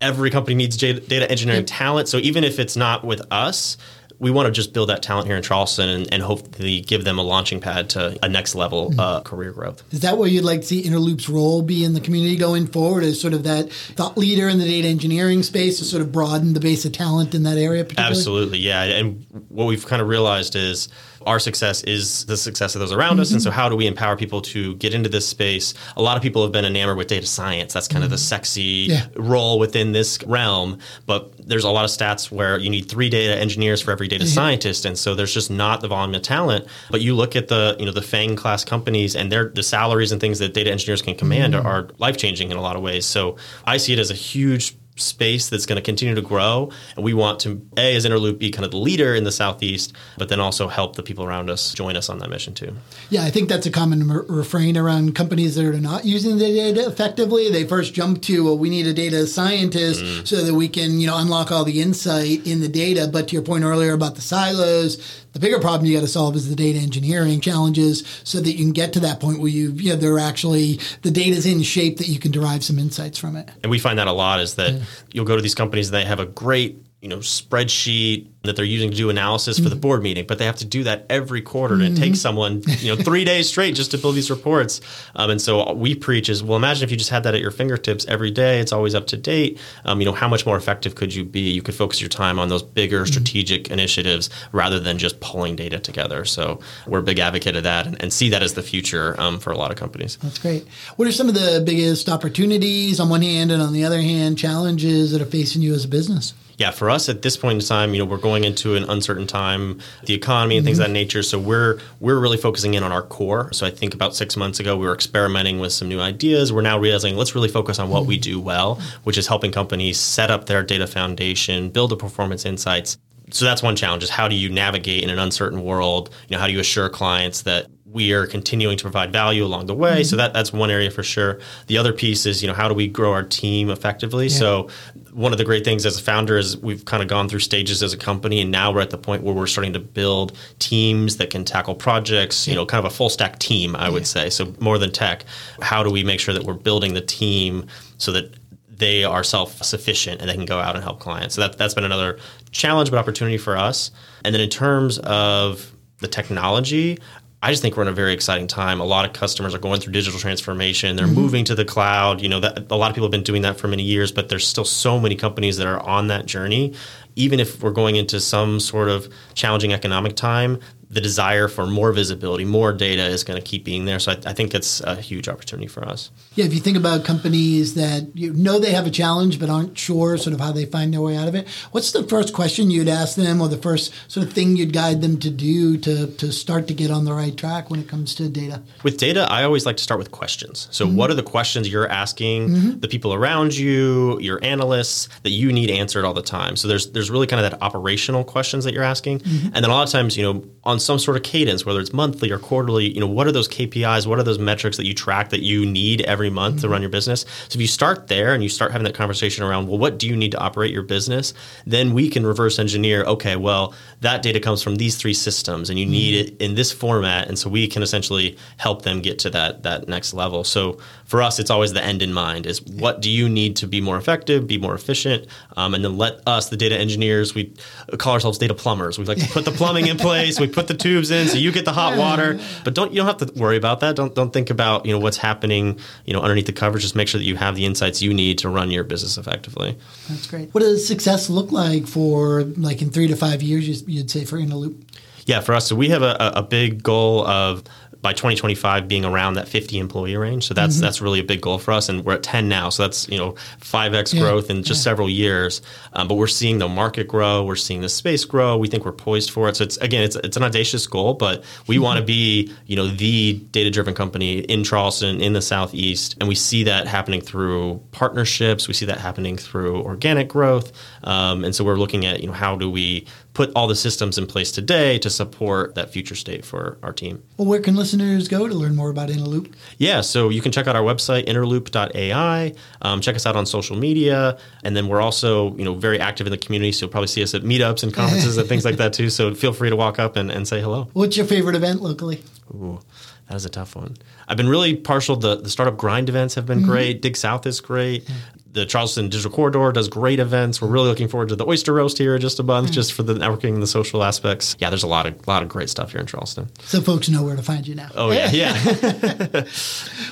every 0.00 0.30
company 0.30 0.54
needs 0.54 0.76
data, 0.76 1.00
data 1.00 1.28
engineering 1.28 1.64
talent. 1.64 2.06
So 2.08 2.18
even 2.18 2.44
if 2.44 2.60
it's 2.60 2.76
not 2.76 3.02
with 3.04 3.20
us, 3.32 3.76
we 4.20 4.30
want 4.30 4.46
to 4.46 4.52
just 4.52 4.72
build 4.72 4.88
that 4.88 5.02
talent 5.02 5.26
here 5.26 5.36
in 5.36 5.42
Charleston 5.42 5.88
and, 5.88 6.12
and 6.12 6.22
hopefully 6.22 6.80
give 6.80 7.04
them 7.04 7.18
a 7.18 7.22
launching 7.22 7.60
pad 7.60 7.88
to 7.90 8.18
a 8.22 8.28
next 8.28 8.54
level 8.54 8.92
uh, 8.98 9.20
career 9.20 9.52
growth. 9.52 9.82
Is 9.92 10.00
that 10.00 10.18
where 10.18 10.28
you'd 10.28 10.44
like 10.44 10.62
to 10.62 10.66
see 10.66 10.80
Interloop's 10.80 11.28
role 11.28 11.62
be 11.62 11.84
in 11.84 11.94
the 11.94 12.00
community 12.00 12.36
going 12.36 12.66
forward 12.66 13.04
as 13.04 13.20
sort 13.20 13.32
of 13.32 13.44
that 13.44 13.72
thought 13.72 14.18
leader 14.18 14.48
in 14.48 14.58
the 14.58 14.64
data 14.64 14.88
engineering 14.88 15.42
space 15.42 15.78
to 15.78 15.84
sort 15.84 16.02
of 16.02 16.10
broaden 16.10 16.52
the 16.52 16.60
base 16.60 16.84
of 16.84 16.92
talent 16.92 17.34
in 17.34 17.44
that 17.44 17.58
area? 17.58 17.86
Absolutely, 17.96 18.58
yeah. 18.58 18.82
And 18.82 19.24
what 19.48 19.66
we've 19.66 19.86
kind 19.86 20.02
of 20.02 20.08
realized 20.08 20.56
is 20.56 20.88
our 21.26 21.38
success 21.38 21.82
is 21.84 22.24
the 22.26 22.36
success 22.36 22.74
of 22.74 22.80
those 22.80 22.92
around 22.92 23.20
us. 23.20 23.32
And 23.32 23.42
so, 23.42 23.50
mm-hmm. 23.50 23.58
how 23.58 23.68
do 23.68 23.76
we 23.76 23.86
empower 23.86 24.16
people 24.16 24.40
to 24.42 24.74
get 24.76 24.94
into 24.94 25.08
this 25.08 25.26
space? 25.26 25.74
A 25.96 26.02
lot 26.02 26.16
of 26.16 26.22
people 26.22 26.42
have 26.42 26.52
been 26.52 26.64
enamored 26.64 26.96
with 26.96 27.08
data 27.08 27.26
science. 27.26 27.72
That's 27.72 27.88
kind 27.88 28.04
of 28.04 28.10
the 28.10 28.16
mm-hmm. 28.16 28.20
sexy 28.20 28.86
Yeah. 28.88 29.06
role 29.16 29.58
within 29.58 29.92
this 29.92 30.22
realm. 30.24 30.78
But 31.06 31.32
there's 31.38 31.64
a 31.64 31.70
lot 31.70 31.84
of 31.84 31.90
stats 31.90 32.30
where 32.30 32.58
you 32.58 32.70
need 32.70 32.88
three 32.88 33.08
data 33.08 33.36
engineers 33.36 33.80
for 33.80 33.90
every 33.90 34.08
data 34.08 34.24
mm-hmm. 34.24 34.34
scientist, 34.34 34.84
and 34.84 34.98
so 34.98 35.14
there's 35.14 35.34
just 35.34 35.50
not 35.50 35.80
the 35.80 35.88
volume 35.88 36.14
of 36.14 36.22
talent. 36.22 36.66
But 36.90 37.00
you 37.00 37.14
look 37.14 37.36
at 37.36 37.48
the 37.48 37.76
you 37.78 37.86
know 37.86 37.92
the 37.92 38.02
FANG 38.02 38.36
class 38.36 38.64
companies 38.64 39.16
and 39.16 39.32
their 39.32 39.48
the 39.48 39.62
salaries 39.62 40.12
and 40.12 40.20
things 40.20 40.38
that 40.38 40.54
data 40.54 40.70
engineers 40.70 41.02
can 41.02 41.14
command 41.14 41.54
are, 41.54 41.66
are 41.66 41.88
life 41.98 42.16
changing 42.16 42.50
in 42.50 42.56
a 42.56 42.60
lot 42.62 42.76
of 42.76 42.82
ways. 42.82 43.06
So 43.06 43.36
I 43.64 43.76
see 43.76 43.92
it 43.92 43.98
as 43.98 44.10
a 44.10 44.14
huge 44.14 44.76
space 44.98 45.48
that's 45.48 45.66
going 45.66 45.76
to 45.76 45.82
continue 45.82 46.14
to 46.14 46.20
grow 46.22 46.70
and 46.96 47.04
we 47.04 47.14
want 47.14 47.40
to 47.40 47.60
a 47.76 47.94
as 47.96 48.04
interloop 48.04 48.38
be 48.38 48.50
kind 48.50 48.64
of 48.64 48.70
the 48.70 48.76
leader 48.78 49.14
in 49.14 49.24
the 49.24 49.32
southeast 49.32 49.92
but 50.16 50.28
then 50.28 50.40
also 50.40 50.68
help 50.68 50.96
the 50.96 51.02
people 51.02 51.24
around 51.24 51.48
us 51.50 51.72
join 51.74 51.96
us 51.96 52.08
on 52.08 52.18
that 52.18 52.28
mission 52.30 52.52
too 52.54 52.74
Yeah, 53.10 53.24
I 53.24 53.30
think 53.30 53.48
that's 53.48 53.66
a 53.66 53.70
common 53.70 54.08
re- 54.08 54.24
refrain 54.28 54.76
around 54.76 55.14
companies 55.14 55.54
that 55.54 55.64
are 55.64 55.72
not 55.80 56.04
using 56.04 56.38
the 56.38 56.46
data 56.52 56.86
effectively. 56.86 57.50
They 57.50 57.64
first 57.64 57.94
jump 57.94 58.22
to, 58.22 58.44
well, 58.44 58.58
we 58.58 58.68
need 58.70 58.86
a 58.86 58.92
data 58.92 59.26
scientist 59.26 60.02
Mm. 60.02 60.26
so 60.26 60.36
that 60.44 60.54
we 60.54 60.68
can, 60.68 61.00
you 61.00 61.06
know, 61.06 61.16
unlock 61.16 61.50
all 61.50 61.64
the 61.64 61.80
insight 61.80 62.46
in 62.46 62.60
the 62.60 62.68
data. 62.68 63.08
But 63.10 63.28
to 63.28 63.32
your 63.34 63.42
point 63.42 63.64
earlier 63.64 63.92
about 63.92 64.14
the 64.16 64.20
silos, 64.22 64.98
the 65.32 65.40
bigger 65.40 65.58
problem 65.60 65.86
you 65.86 65.94
got 65.94 66.02
to 66.02 66.08
solve 66.08 66.36
is 66.36 66.48
the 66.48 66.56
data 66.56 66.78
engineering 66.78 67.40
challenges 67.40 68.04
so 68.24 68.40
that 68.40 68.52
you 68.52 68.58
can 68.58 68.72
get 68.72 68.92
to 68.94 69.00
that 69.00 69.20
point 69.20 69.40
where 69.40 69.48
you, 69.48 69.72
you 69.72 69.90
know, 69.90 69.96
they're 69.96 70.18
actually, 70.18 70.80
the 71.02 71.10
data's 71.10 71.46
in 71.46 71.62
shape 71.62 71.98
that 71.98 72.08
you 72.08 72.18
can 72.18 72.30
derive 72.30 72.64
some 72.64 72.78
insights 72.78 73.18
from 73.18 73.36
it. 73.36 73.48
and 73.62 73.70
we 73.70 73.78
find 73.78 73.98
that 73.98 74.08
a 74.08 74.12
lot 74.12 74.40
is 74.40 74.54
that 74.54 74.80
you'll 75.12 75.24
go 75.24 75.36
to 75.36 75.42
these 75.42 75.54
companies 75.54 75.88
and 75.88 75.94
they 75.94 76.04
have 76.04 76.20
a 76.20 76.26
great 76.26 76.82
you 77.00 77.08
know 77.08 77.18
spreadsheet 77.18 78.28
that 78.42 78.56
they're 78.56 78.64
using 78.64 78.90
to 78.90 78.96
do 78.96 79.08
analysis 79.08 79.58
for 79.58 79.68
the 79.68 79.76
board 79.76 80.02
meeting 80.02 80.26
but 80.26 80.38
they 80.38 80.44
have 80.44 80.56
to 80.56 80.64
do 80.64 80.82
that 80.84 81.06
every 81.08 81.40
quarter 81.40 81.74
and 81.74 81.82
it 81.82 81.96
takes 81.96 82.20
someone 82.20 82.62
you 82.78 82.94
know 82.94 83.00
three 83.00 83.24
days 83.24 83.48
straight 83.48 83.74
just 83.74 83.92
to 83.92 83.98
build 83.98 84.14
these 84.14 84.30
reports. 84.30 84.80
Um, 85.14 85.30
and 85.30 85.40
so 85.40 85.72
we 85.74 85.94
preach 85.94 86.28
is 86.28 86.42
well 86.42 86.56
imagine 86.56 86.82
if 86.84 86.90
you 86.90 86.96
just 86.96 87.10
had 87.10 87.22
that 87.22 87.34
at 87.34 87.40
your 87.40 87.50
fingertips 87.50 88.04
every 88.06 88.30
day 88.30 88.58
it's 88.58 88.72
always 88.72 88.94
up 88.94 89.06
to 89.08 89.16
date. 89.16 89.60
Um, 89.84 90.00
you 90.00 90.06
know 90.06 90.12
how 90.12 90.28
much 90.28 90.44
more 90.44 90.56
effective 90.56 90.94
could 90.94 91.14
you 91.14 91.24
be? 91.24 91.50
You 91.50 91.62
could 91.62 91.74
focus 91.74 92.00
your 92.00 92.08
time 92.08 92.38
on 92.38 92.48
those 92.48 92.62
bigger 92.62 93.06
strategic 93.06 93.70
initiatives 93.70 94.30
rather 94.52 94.80
than 94.80 94.98
just 94.98 95.20
pulling 95.20 95.54
data 95.56 95.78
together. 95.78 96.24
So 96.24 96.60
we're 96.86 97.00
a 97.00 97.02
big 97.02 97.18
advocate 97.18 97.54
of 97.54 97.62
that 97.62 97.86
and, 97.86 98.00
and 98.02 98.12
see 98.12 98.30
that 98.30 98.42
as 98.42 98.54
the 98.54 98.62
future 98.62 99.14
um, 99.20 99.38
for 99.38 99.52
a 99.52 99.56
lot 99.56 99.70
of 99.70 99.76
companies. 99.76 100.16
That's 100.16 100.38
great. 100.38 100.66
What 100.96 101.06
are 101.06 101.12
some 101.12 101.28
of 101.28 101.34
the 101.34 101.62
biggest 101.64 102.08
opportunities 102.08 102.98
on 102.98 103.08
one 103.08 103.22
hand 103.22 103.52
and 103.52 103.62
on 103.62 103.72
the 103.72 103.84
other 103.84 104.00
hand, 104.00 104.38
challenges 104.38 105.12
that 105.12 105.22
are 105.22 105.26
facing 105.26 105.62
you 105.62 105.74
as 105.74 105.84
a 105.84 105.88
business? 105.88 106.34
Yeah, 106.58 106.72
for 106.72 106.90
us 106.90 107.08
at 107.08 107.22
this 107.22 107.36
point 107.36 107.62
in 107.62 107.66
time, 107.66 107.94
you 107.94 108.00
know, 108.00 108.04
we're 108.04 108.18
going 108.18 108.42
into 108.42 108.74
an 108.74 108.82
uncertain 108.90 109.28
time, 109.28 109.80
the 110.04 110.14
economy 110.14 110.56
and 110.56 110.66
things 110.66 110.80
of 110.80 110.82
that 110.82 110.86
mm-hmm. 110.86 110.94
nature. 110.94 111.22
So 111.22 111.38
we're 111.38 111.78
we're 112.00 112.18
really 112.18 112.36
focusing 112.36 112.74
in 112.74 112.82
on 112.82 112.90
our 112.90 113.02
core. 113.02 113.52
So 113.52 113.64
I 113.64 113.70
think 113.70 113.94
about 113.94 114.16
six 114.16 114.36
months 114.36 114.58
ago, 114.58 114.76
we 114.76 114.84
were 114.84 114.92
experimenting 114.92 115.60
with 115.60 115.72
some 115.72 115.88
new 115.88 116.00
ideas. 116.00 116.52
We're 116.52 116.62
now 116.62 116.76
realizing 116.76 117.16
let's 117.16 117.36
really 117.36 117.48
focus 117.48 117.78
on 117.78 117.90
what 117.90 118.06
we 118.06 118.18
do 118.18 118.40
well, 118.40 118.80
which 119.04 119.16
is 119.16 119.28
helping 119.28 119.52
companies 119.52 120.00
set 120.00 120.32
up 120.32 120.46
their 120.46 120.64
data 120.64 120.88
foundation, 120.88 121.70
build 121.70 121.90
the 121.90 121.96
performance 121.96 122.44
insights. 122.44 122.98
So 123.30 123.44
that's 123.44 123.62
one 123.62 123.76
challenge: 123.76 124.02
is 124.02 124.10
how 124.10 124.26
do 124.26 124.34
you 124.34 124.48
navigate 124.48 125.04
in 125.04 125.10
an 125.10 125.20
uncertain 125.20 125.62
world? 125.62 126.10
You 126.26 126.34
know, 126.34 126.40
how 126.40 126.48
do 126.48 126.52
you 126.52 126.60
assure 126.60 126.88
clients 126.88 127.42
that 127.42 127.68
we 127.90 128.12
are 128.12 128.26
continuing 128.26 128.76
to 128.76 128.82
provide 128.82 129.12
value 129.12 129.44
along 129.44 129.66
the 129.66 129.74
way. 129.74 130.04
So 130.04 130.10
mm-hmm. 130.10 130.18
that 130.18 130.34
that's 130.34 130.52
one 130.52 130.70
area 130.70 130.90
for 130.90 131.02
sure. 131.02 131.40
The 131.68 131.78
other 131.78 131.92
piece 131.92 132.26
is, 132.26 132.42
you 132.42 132.48
know, 132.48 132.54
how 132.54 132.68
do 132.68 132.74
we 132.74 132.86
grow 132.86 133.12
our 133.12 133.22
team 133.22 133.70
effectively? 133.70 134.28
So 134.28 134.68
one 135.12 135.32
of 135.32 135.38
the 135.38 135.44
great 135.44 135.64
things 135.64 135.86
as 135.86 135.98
a 135.98 136.02
founder 136.02 136.36
is 136.36 136.56
we've 136.58 136.84
kind 136.84 137.02
of 137.02 137.08
gone 137.08 137.28
through 137.28 137.40
stages 137.40 137.82
as 137.82 137.92
a 137.92 137.96
company 137.96 138.40
and 138.40 138.50
now 138.50 138.72
we're 138.72 138.82
at 138.82 138.90
the 138.90 138.98
point 138.98 139.22
where 139.22 139.34
we're 139.34 139.46
starting 139.46 139.72
to 139.72 139.78
build 139.78 140.36
teams 140.58 141.16
that 141.16 141.30
can 141.30 141.44
tackle 141.44 141.74
projects, 141.74 142.46
you 142.46 142.54
know, 142.54 142.66
kind 142.66 142.84
of 142.84 142.92
a 142.92 142.94
full 142.94 143.08
stack 143.08 143.38
team, 143.38 143.74
I 143.74 143.88
would 143.88 144.06
say. 144.06 144.28
So 144.28 144.54
more 144.60 144.76
than 144.78 144.92
tech, 144.92 145.24
how 145.62 145.82
do 145.82 145.90
we 145.90 146.04
make 146.04 146.20
sure 146.20 146.34
that 146.34 146.44
we're 146.44 146.54
building 146.54 146.94
the 146.94 147.00
team 147.00 147.66
so 147.96 148.12
that 148.12 148.34
they 148.68 149.02
are 149.02 149.24
self 149.24 149.62
sufficient 149.62 150.20
and 150.20 150.30
they 150.30 150.34
can 150.34 150.44
go 150.44 150.60
out 150.60 150.74
and 150.76 150.84
help 150.84 151.00
clients. 151.00 151.34
So 151.34 151.40
that, 151.40 151.58
that's 151.58 151.74
been 151.74 151.84
another 151.84 152.18
challenge, 152.52 152.90
but 152.90 152.98
opportunity 152.98 153.38
for 153.38 153.56
us. 153.56 153.90
And 154.24 154.34
then 154.34 154.40
in 154.40 154.50
terms 154.50 154.98
of 155.00 155.72
the 155.98 156.06
technology, 156.06 156.98
I 157.40 157.50
just 157.50 157.62
think 157.62 157.76
we're 157.76 157.82
in 157.82 157.88
a 157.88 157.92
very 157.92 158.12
exciting 158.12 158.48
time. 158.48 158.80
A 158.80 158.84
lot 158.84 159.04
of 159.04 159.12
customers 159.12 159.54
are 159.54 159.60
going 159.60 159.80
through 159.80 159.92
digital 159.92 160.18
transformation. 160.18 160.96
They're 160.96 161.06
mm-hmm. 161.06 161.14
moving 161.14 161.44
to 161.44 161.54
the 161.54 161.64
cloud. 161.64 162.20
You 162.20 162.28
know, 162.28 162.40
that 162.40 162.70
a 162.70 162.74
lot 162.74 162.90
of 162.90 162.96
people 162.96 163.06
have 163.06 163.12
been 163.12 163.22
doing 163.22 163.42
that 163.42 163.58
for 163.58 163.68
many 163.68 163.84
years, 163.84 164.10
but 164.10 164.28
there's 164.28 164.46
still 164.46 164.64
so 164.64 164.98
many 164.98 165.14
companies 165.14 165.56
that 165.58 165.66
are 165.66 165.80
on 165.80 166.08
that 166.08 166.26
journey. 166.26 166.74
Even 167.14 167.38
if 167.38 167.62
we're 167.62 167.70
going 167.70 167.96
into 167.96 168.18
some 168.20 168.58
sort 168.58 168.88
of 168.88 169.12
challenging 169.34 169.72
economic 169.72 170.16
time, 170.16 170.58
the 170.90 171.00
desire 171.00 171.48
for 171.48 171.66
more 171.66 171.92
visibility, 171.92 172.44
more 172.44 172.72
data 172.72 173.04
is 173.04 173.22
going 173.22 173.38
to 173.38 173.44
keep 173.44 173.64
being 173.64 173.84
there. 173.84 173.98
So 173.98 174.12
I, 174.12 174.16
I 174.26 174.32
think 174.32 174.54
it's 174.54 174.80
a 174.80 174.96
huge 174.96 175.28
opportunity 175.28 175.68
for 175.68 175.86
us. 175.86 176.10
Yeah, 176.34 176.46
if 176.46 176.54
you 176.54 176.60
think 176.60 176.76
about 176.76 177.04
companies 177.04 177.74
that 177.74 178.08
you 178.14 178.32
know 178.32 178.58
they 178.58 178.72
have 178.72 178.86
a 178.86 178.90
challenge 178.90 179.38
but 179.38 179.50
aren't 179.50 179.76
sure 179.76 180.16
sort 180.16 180.32
of 180.32 180.40
how 180.40 180.52
they 180.52 180.64
find 180.64 180.94
their 180.94 181.02
way 181.02 181.16
out 181.16 181.28
of 181.28 181.34
it, 181.34 181.46
what's 181.72 181.92
the 181.92 182.04
first 182.04 182.32
question 182.32 182.70
you'd 182.70 182.88
ask 182.88 183.16
them 183.16 183.40
or 183.40 183.48
the 183.48 183.58
first 183.58 183.92
sort 184.10 184.26
of 184.26 184.32
thing 184.32 184.56
you'd 184.56 184.72
guide 184.72 185.02
them 185.02 185.18
to 185.18 185.30
do 185.30 185.76
to, 185.76 186.06
to 186.06 186.32
start 186.32 186.66
to 186.68 186.74
get 186.74 186.90
on 186.90 187.04
the 187.04 187.12
right 187.12 187.36
track 187.36 187.70
when 187.70 187.80
it 187.80 187.88
comes 187.88 188.14
to 188.14 188.28
data? 188.28 188.62
With 188.82 188.96
data, 188.96 189.26
I 189.30 189.44
always 189.44 189.66
like 189.66 189.76
to 189.76 189.82
start 189.82 189.98
with 189.98 190.10
questions. 190.10 190.68
So, 190.70 190.86
mm-hmm. 190.86 190.96
what 190.96 191.10
are 191.10 191.14
the 191.14 191.22
questions 191.22 191.70
you're 191.70 191.88
asking 191.88 192.48
mm-hmm. 192.48 192.80
the 192.80 192.88
people 192.88 193.12
around 193.12 193.54
you, 193.54 194.18
your 194.20 194.42
analysts, 194.42 195.08
that 195.22 195.30
you 195.30 195.52
need 195.52 195.70
answered 195.70 196.06
all 196.06 196.14
the 196.14 196.22
time? 196.22 196.56
So, 196.56 196.66
there's 196.66 196.90
there's 196.92 197.10
really 197.10 197.26
kind 197.26 197.44
of 197.44 197.50
that 197.50 197.62
operational 197.62 198.24
questions 198.24 198.64
that 198.64 198.72
you're 198.72 198.82
asking, 198.82 199.20
mm-hmm. 199.20 199.46
and 199.54 199.56
then 199.56 199.70
a 199.70 199.74
lot 199.74 199.86
of 199.86 199.92
times, 199.92 200.16
you 200.16 200.22
know, 200.22 200.44
on 200.64 200.77
some 200.78 200.98
sort 200.98 201.16
of 201.16 201.22
cadence, 201.22 201.64
whether 201.64 201.80
it's 201.80 201.92
monthly 201.92 202.30
or 202.30 202.38
quarterly, 202.38 202.92
you 202.92 203.00
know, 203.00 203.06
what 203.06 203.26
are 203.26 203.32
those 203.32 203.48
KPIs? 203.48 204.06
What 204.06 204.18
are 204.18 204.22
those 204.22 204.38
metrics 204.38 204.76
that 204.76 204.86
you 204.86 204.94
track 204.94 205.30
that 205.30 205.42
you 205.42 205.66
need 205.66 206.02
every 206.02 206.30
month 206.30 206.60
to 206.60 206.68
run 206.68 206.82
your 206.82 206.90
business? 206.90 207.22
So, 207.48 207.56
if 207.56 207.60
you 207.60 207.66
start 207.66 208.08
there 208.08 208.34
and 208.34 208.42
you 208.42 208.48
start 208.48 208.72
having 208.72 208.84
that 208.84 208.94
conversation 208.94 209.44
around, 209.44 209.68
well, 209.68 209.78
what 209.78 209.98
do 209.98 210.06
you 210.06 210.16
need 210.16 210.32
to 210.32 210.38
operate 210.38 210.72
your 210.72 210.82
business? 210.82 211.34
Then 211.66 211.92
we 211.94 212.08
can 212.08 212.24
reverse 212.24 212.58
engineer. 212.58 213.04
Okay, 213.04 213.36
well, 213.36 213.74
that 214.00 214.22
data 214.22 214.40
comes 214.40 214.62
from 214.62 214.76
these 214.76 214.96
three 214.96 215.14
systems, 215.14 215.70
and 215.70 215.78
you 215.78 215.86
need 215.86 216.14
it 216.14 216.36
in 216.40 216.54
this 216.54 216.72
format, 216.72 217.28
and 217.28 217.38
so 217.38 217.50
we 217.50 217.66
can 217.66 217.82
essentially 217.82 218.36
help 218.58 218.82
them 218.82 219.00
get 219.00 219.18
to 219.20 219.30
that 219.30 219.62
that 219.64 219.88
next 219.88 220.14
level. 220.14 220.44
So 220.44 220.78
for 221.04 221.22
us, 221.22 221.38
it's 221.38 221.50
always 221.50 221.72
the 221.72 221.84
end 221.84 222.02
in 222.02 222.12
mind: 222.12 222.46
is 222.46 222.62
what 222.62 223.00
do 223.00 223.10
you 223.10 223.28
need 223.28 223.56
to 223.56 223.66
be 223.66 223.80
more 223.80 223.96
effective, 223.96 224.46
be 224.46 224.58
more 224.58 224.74
efficient, 224.74 225.26
um, 225.56 225.74
and 225.74 225.84
then 225.84 225.96
let 225.96 226.20
us, 226.26 226.48
the 226.48 226.56
data 226.56 226.78
engineers, 226.78 227.34
we 227.34 227.52
call 227.98 228.14
ourselves 228.14 228.38
data 228.38 228.54
plumbers. 228.54 228.98
We 228.98 229.04
like 229.04 229.18
to 229.18 229.28
put 229.28 229.44
the 229.44 229.50
plumbing 229.50 229.88
in 229.88 229.96
place, 230.08 230.38
we 230.38 230.46
put 230.46 230.67
the 230.68 230.74
tubes 230.74 231.10
in, 231.10 231.28
so 231.28 231.36
you 231.36 231.50
get 231.50 231.64
the 231.64 231.72
hot 231.72 231.98
water, 231.98 232.38
but 232.64 232.74
don't 232.74 232.92
you 232.92 232.98
don't 232.98 233.06
have 233.06 233.16
to 233.16 233.40
worry 233.40 233.56
about 233.56 233.80
that. 233.80 233.96
Don't 233.96 234.14
don't 234.14 234.32
think 234.32 234.50
about 234.50 234.86
you 234.86 234.92
know 234.92 234.98
what's 234.98 235.16
happening 235.16 235.78
you 236.04 236.12
know 236.12 236.20
underneath 236.20 236.46
the 236.46 236.52
covers. 236.52 236.82
Just 236.82 236.94
make 236.94 237.08
sure 237.08 237.18
that 237.18 237.24
you 237.24 237.36
have 237.36 237.56
the 237.56 237.64
insights 237.66 238.00
you 238.00 238.14
need 238.14 238.38
to 238.38 238.48
run 238.48 238.70
your 238.70 238.84
business 238.84 239.18
effectively. 239.18 239.76
That's 240.08 240.26
great. 240.26 240.54
What 240.54 240.60
does 240.60 240.86
success 240.86 241.28
look 241.28 241.50
like 241.50 241.86
for 241.86 242.44
like 242.44 242.82
in 242.82 242.90
three 242.90 243.08
to 243.08 243.16
five 243.16 243.42
years? 243.42 243.82
You'd 243.88 244.10
say 244.10 244.24
for 244.24 244.38
Interloop. 244.38 244.80
Yeah, 245.26 245.40
for 245.40 245.54
us, 245.54 245.66
so 245.66 245.76
we 245.76 245.90
have 245.90 246.02
a, 246.02 246.16
a 246.20 246.32
a 246.38 246.42
big 246.42 246.82
goal 246.82 247.26
of 247.26 247.64
by 248.00 248.12
2025 248.12 248.86
being 248.86 249.04
around 249.04 249.34
that 249.34 249.48
50 249.48 249.78
employee 249.78 250.16
range. 250.16 250.46
So 250.46 250.54
that's 250.54 250.76
mm-hmm. 250.76 250.82
that's 250.82 251.00
really 251.00 251.18
a 251.18 251.24
big 251.24 251.40
goal 251.40 251.58
for 251.58 251.72
us, 251.72 251.88
and 251.88 252.04
we're 252.04 252.14
at 252.14 252.22
10 252.22 252.48
now. 252.48 252.68
So 252.70 252.84
that's 252.84 253.08
you 253.08 253.18
know 253.18 253.32
5x 253.60 254.14
yeah. 254.14 254.20
growth 254.20 254.50
in 254.50 254.62
just 254.62 254.80
yeah. 254.80 254.90
several 254.90 255.10
years. 255.10 255.62
Um, 255.94 256.06
but 256.06 256.14
we're 256.14 256.28
seeing 256.28 256.58
the 256.58 256.68
market 256.68 257.08
grow, 257.08 257.44
we're 257.44 257.56
seeing 257.56 257.80
the 257.80 257.88
space 257.88 258.24
grow. 258.24 258.56
We 258.56 258.68
think 258.68 258.84
we're 258.84 258.92
poised 258.92 259.30
for 259.30 259.48
it. 259.48 259.56
So 259.56 259.64
it's 259.64 259.76
again, 259.78 260.04
it's 260.04 260.16
it's 260.16 260.36
an 260.36 260.44
audacious 260.44 260.86
goal, 260.86 261.14
but 261.14 261.44
we 261.66 261.76
mm-hmm. 261.76 261.84
want 261.84 261.98
to 261.98 262.04
be 262.04 262.52
you 262.66 262.76
know 262.76 262.86
the 262.86 263.34
data 263.50 263.70
driven 263.70 263.94
company 263.94 264.38
in 264.40 264.62
Charleston 264.62 265.20
in 265.20 265.32
the 265.32 265.42
southeast, 265.42 266.16
and 266.20 266.28
we 266.28 266.34
see 266.34 266.64
that 266.64 266.86
happening 266.86 267.20
through 267.20 267.82
partnerships. 267.90 268.68
We 268.68 268.74
see 268.74 268.86
that 268.86 268.98
happening 268.98 269.36
through 269.36 269.82
organic 269.82 270.28
growth, 270.28 270.72
um, 271.02 271.44
and 271.44 271.54
so 271.54 271.64
we're 271.64 271.76
looking 271.76 272.06
at 272.06 272.20
you 272.20 272.28
know 272.28 272.32
how 272.32 272.54
do 272.54 272.70
we 272.70 273.06
put 273.34 273.52
all 273.54 273.68
the 273.68 273.76
systems 273.76 274.18
in 274.18 274.26
place 274.26 274.50
today 274.50 274.98
to 274.98 275.08
support 275.08 275.76
that 275.76 275.92
future 275.92 276.16
state 276.16 276.44
for 276.44 276.76
our 276.82 276.92
team. 276.92 277.22
Well, 277.36 277.46
where 277.46 277.60
can 277.60 277.76
listeners 277.76 277.87
go 278.28 278.48
to 278.48 278.54
learn 278.54 278.76
more 278.76 278.90
about 278.90 279.08
Interloop? 279.08 279.52
Yeah, 279.78 280.00
so 280.00 280.28
you 280.28 280.40
can 280.40 280.52
check 280.52 280.66
out 280.66 280.76
our 280.76 280.82
website, 280.82 281.26
interloop.ai. 281.26 282.54
Um, 282.82 283.00
check 283.00 283.16
us 283.16 283.26
out 283.26 283.36
on 283.36 283.46
social 283.46 283.76
media. 283.76 284.38
And 284.64 284.76
then 284.76 284.88
we're 284.88 285.00
also, 285.00 285.56
you 285.56 285.64
know, 285.64 285.74
very 285.74 286.00
active 286.00 286.26
in 286.26 286.30
the 286.30 286.38
community. 286.38 286.72
So 286.72 286.86
you'll 286.86 286.90
probably 286.90 287.08
see 287.08 287.22
us 287.22 287.34
at 287.34 287.42
meetups 287.42 287.82
and 287.82 287.92
conferences 287.94 288.36
and 288.36 288.48
things 288.48 288.64
like 288.64 288.76
that 288.76 288.92
too. 288.92 289.10
So 289.10 289.34
feel 289.34 289.52
free 289.52 289.70
to 289.70 289.76
walk 289.76 289.98
up 289.98 290.16
and, 290.16 290.30
and 290.30 290.46
say 290.46 290.60
hello. 290.60 290.88
What's 290.92 291.16
your 291.16 291.26
favorite 291.26 291.56
event 291.56 291.80
locally? 291.82 292.22
Ooh, 292.54 292.80
that 293.28 293.36
is 293.36 293.44
a 293.44 293.50
tough 293.50 293.76
one. 293.76 293.96
I've 294.26 294.36
been 294.36 294.48
really 294.48 294.74
partial. 294.74 295.16
The 295.16 295.36
the 295.36 295.50
startup 295.50 295.76
grind 295.76 296.08
events 296.08 296.34
have 296.34 296.46
been 296.46 296.60
mm-hmm. 296.60 296.70
great. 296.70 297.02
Dig 297.02 297.16
South 297.16 297.46
is 297.46 297.60
great 297.60 298.08
the 298.52 298.66
Charleston 298.66 299.08
Digital 299.08 299.30
Corridor 299.30 299.72
does 299.72 299.88
great 299.88 300.18
events. 300.18 300.60
We're 300.60 300.68
really 300.68 300.88
looking 300.88 301.08
forward 301.08 301.28
to 301.28 301.36
the 301.36 301.46
Oyster 301.46 301.72
Roast 301.72 301.98
here 301.98 302.14
in 302.14 302.20
just 302.20 302.40
a 302.40 302.42
month, 302.42 302.70
mm. 302.70 302.72
just 302.72 302.92
for 302.92 303.02
the 303.02 303.14
networking 303.14 303.54
and 303.54 303.62
the 303.62 303.66
social 303.66 304.02
aspects. 304.02 304.56
Yeah, 304.58 304.70
there's 304.70 304.82
a 304.82 304.88
lot 304.88 305.06
of 305.06 305.28
lot 305.28 305.42
of 305.42 305.48
great 305.48 305.70
stuff 305.70 305.92
here 305.92 306.00
in 306.00 306.06
Charleston. 306.06 306.48
So 306.62 306.80
folks 306.80 307.08
know 307.08 307.22
where 307.22 307.36
to 307.36 307.42
find 307.42 307.66
you 307.66 307.74
now. 307.74 307.90
Oh 307.94 308.10
yeah, 308.10 308.30
yeah. 308.30 308.62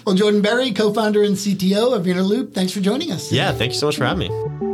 well, 0.04 0.14
Jordan 0.14 0.42
Berry, 0.42 0.73
co-founder 0.73 1.23
and 1.23 1.37
CTO 1.37 1.96
of 1.96 2.04
Interloop, 2.04 2.54
thanks 2.54 2.73
for 2.73 2.80
joining 2.80 3.11
us. 3.11 3.32
Yeah, 3.32 3.52
thank 3.52 3.73
you 3.73 3.78
so 3.78 3.87
much 3.87 3.96
for 3.96 4.04
having 4.04 4.28
me. 4.28 4.66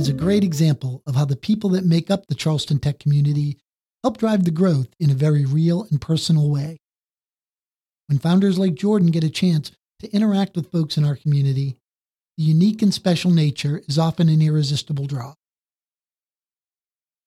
Is 0.00 0.08
a 0.08 0.14
great 0.14 0.42
example 0.42 1.02
of 1.06 1.14
how 1.14 1.26
the 1.26 1.36
people 1.36 1.68
that 1.68 1.84
make 1.84 2.10
up 2.10 2.26
the 2.26 2.34
Charleston 2.34 2.78
tech 2.78 2.98
community 2.98 3.58
help 4.02 4.16
drive 4.16 4.44
the 4.44 4.50
growth 4.50 4.88
in 4.98 5.10
a 5.10 5.14
very 5.14 5.44
real 5.44 5.86
and 5.90 6.00
personal 6.00 6.48
way. 6.48 6.78
When 8.06 8.18
founders 8.18 8.58
like 8.58 8.74
Jordan 8.76 9.10
get 9.10 9.24
a 9.24 9.28
chance 9.28 9.72
to 9.98 10.10
interact 10.10 10.56
with 10.56 10.72
folks 10.72 10.96
in 10.96 11.04
our 11.04 11.16
community, 11.16 11.76
the 12.38 12.44
unique 12.44 12.80
and 12.80 12.94
special 12.94 13.30
nature 13.30 13.82
is 13.88 13.98
often 13.98 14.30
an 14.30 14.40
irresistible 14.40 15.04
draw. 15.04 15.34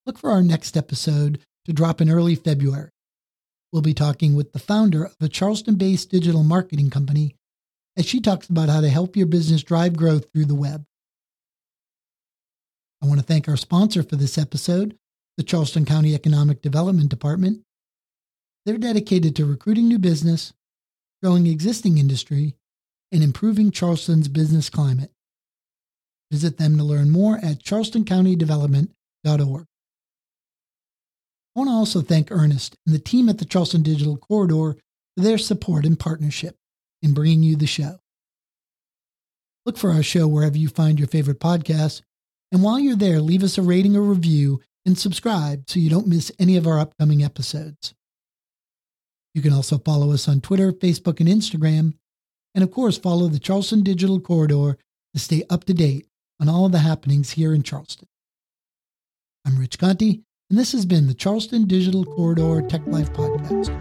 Look 0.08 0.18
for 0.18 0.32
our 0.32 0.42
next 0.42 0.76
episode 0.76 1.42
to 1.66 1.74
drop 1.74 2.02
in 2.02 2.10
early 2.10 2.34
February. 2.34 2.90
We'll 3.72 3.84
be 3.84 3.94
talking 3.94 4.36
with 4.36 4.52
the 4.52 4.58
founder 4.58 5.06
of 5.06 5.16
a 5.22 5.30
Charleston 5.30 5.76
based 5.76 6.10
digital 6.10 6.44
marketing 6.44 6.90
company 6.90 7.36
as 7.96 8.08
she 8.08 8.20
talks 8.20 8.50
about 8.50 8.70
how 8.70 8.82
to 8.82 8.90
help 8.90 9.16
your 9.16 9.28
business 9.28 9.62
drive 9.62 9.96
growth 9.96 10.26
through 10.34 10.46
the 10.46 10.56
web. 10.56 10.86
I 13.04 13.06
want 13.06 13.20
to 13.20 13.26
thank 13.26 13.50
our 13.50 13.58
sponsor 13.58 14.02
for 14.02 14.16
this 14.16 14.38
episode, 14.38 14.98
the 15.36 15.44
Charleston 15.44 15.84
County 15.84 16.16
Economic 16.16 16.62
Development 16.62 17.10
Department. 17.10 17.60
They're 18.66 18.78
dedicated 18.78 19.36
to 19.36 19.46
recruiting 19.46 19.90
new 19.90 20.00
business, 20.00 20.54
growing 21.22 21.48
existing 21.48 21.98
industry, 21.98 22.56
and 23.12 23.22
improving 23.22 23.72
Charleston's 23.72 24.30
business 24.30 24.70
climate. 24.70 25.12
Visit 26.32 26.58
them 26.58 26.78
to 26.78 26.84
learn 26.86 27.10
more 27.10 27.40
at 27.40 27.60
charlestoncountydevelopment.org. 27.60 29.66
I 31.56 31.60
want 31.60 31.70
to 31.70 31.74
also 31.74 32.02
thank 32.02 32.32
Ernest 32.32 32.78
and 32.86 32.96
the 32.96 33.00
team 33.00 33.28
at 33.28 33.38
the 33.38 33.46
Charleston 33.46 33.84
Digital 33.84 34.16
Corridor 34.16 34.78
for 35.18 35.24
their 35.24 35.38
support 35.38 35.86
and 35.86 36.00
partnership 36.00 36.56
in 37.02 37.14
bringing 37.14 37.44
you 37.44 37.58
the 37.58 37.68
show. 37.68 38.00
Look 39.66 39.78
for 39.78 39.92
our 39.92 40.04
show 40.04 40.26
wherever 40.26 40.58
you 40.58 40.70
find 40.70 40.98
your 40.98 41.10
favorite 41.10 41.42
podcasts, 41.42 42.02
and 42.54 42.62
while 42.62 42.80
you're 42.80 42.96
there, 42.96 43.20
leave 43.20 43.44
us 43.44 43.58
a 43.58 43.64
rating 43.64 43.98
or 43.98 44.04
review 44.04 44.62
and 44.86 44.96
subscribe 44.98 45.64
so 45.68 45.80
you 45.80 45.90
don't 45.90 46.08
miss 46.08 46.32
any 46.38 46.56
of 46.56 46.68
our 46.68 46.80
upcoming 46.80 47.24
episodes. 47.24 47.96
You 49.34 49.42
can 49.42 49.52
also 49.52 49.80
follow 49.80 50.12
us 50.12 50.28
on 50.28 50.40
Twitter, 50.40 50.72
Facebook, 50.72 51.20
and 51.20 51.28
Instagram. 51.28 51.96
And 52.54 52.64
of 52.64 52.70
course, 52.70 53.00
follow 53.00 53.28
the 53.28 53.40
Charleston 53.40 53.82
Digital 53.82 54.20
Corridor 54.20 54.78
to 55.16 55.20
stay 55.20 55.42
up 55.50 55.64
to 55.64 55.74
date 55.74 56.06
on 56.40 56.48
all 56.48 56.68
of 56.68 56.72
the 56.72 56.80
happenings 56.80 57.32
here 57.32 57.56
in 57.56 57.64
Charleston. 57.64 58.08
I'm 59.46 59.58
Rich 59.58 59.80
Conti, 59.80 60.22
and 60.52 60.60
this 60.60 60.74
has 60.74 60.86
been 60.86 61.08
the 61.08 61.16
Charleston 61.16 61.66
Digital 61.66 62.06
Corridor 62.06 62.62
Tech 62.68 62.86
Life 62.86 63.12
Podcast. 63.14 63.72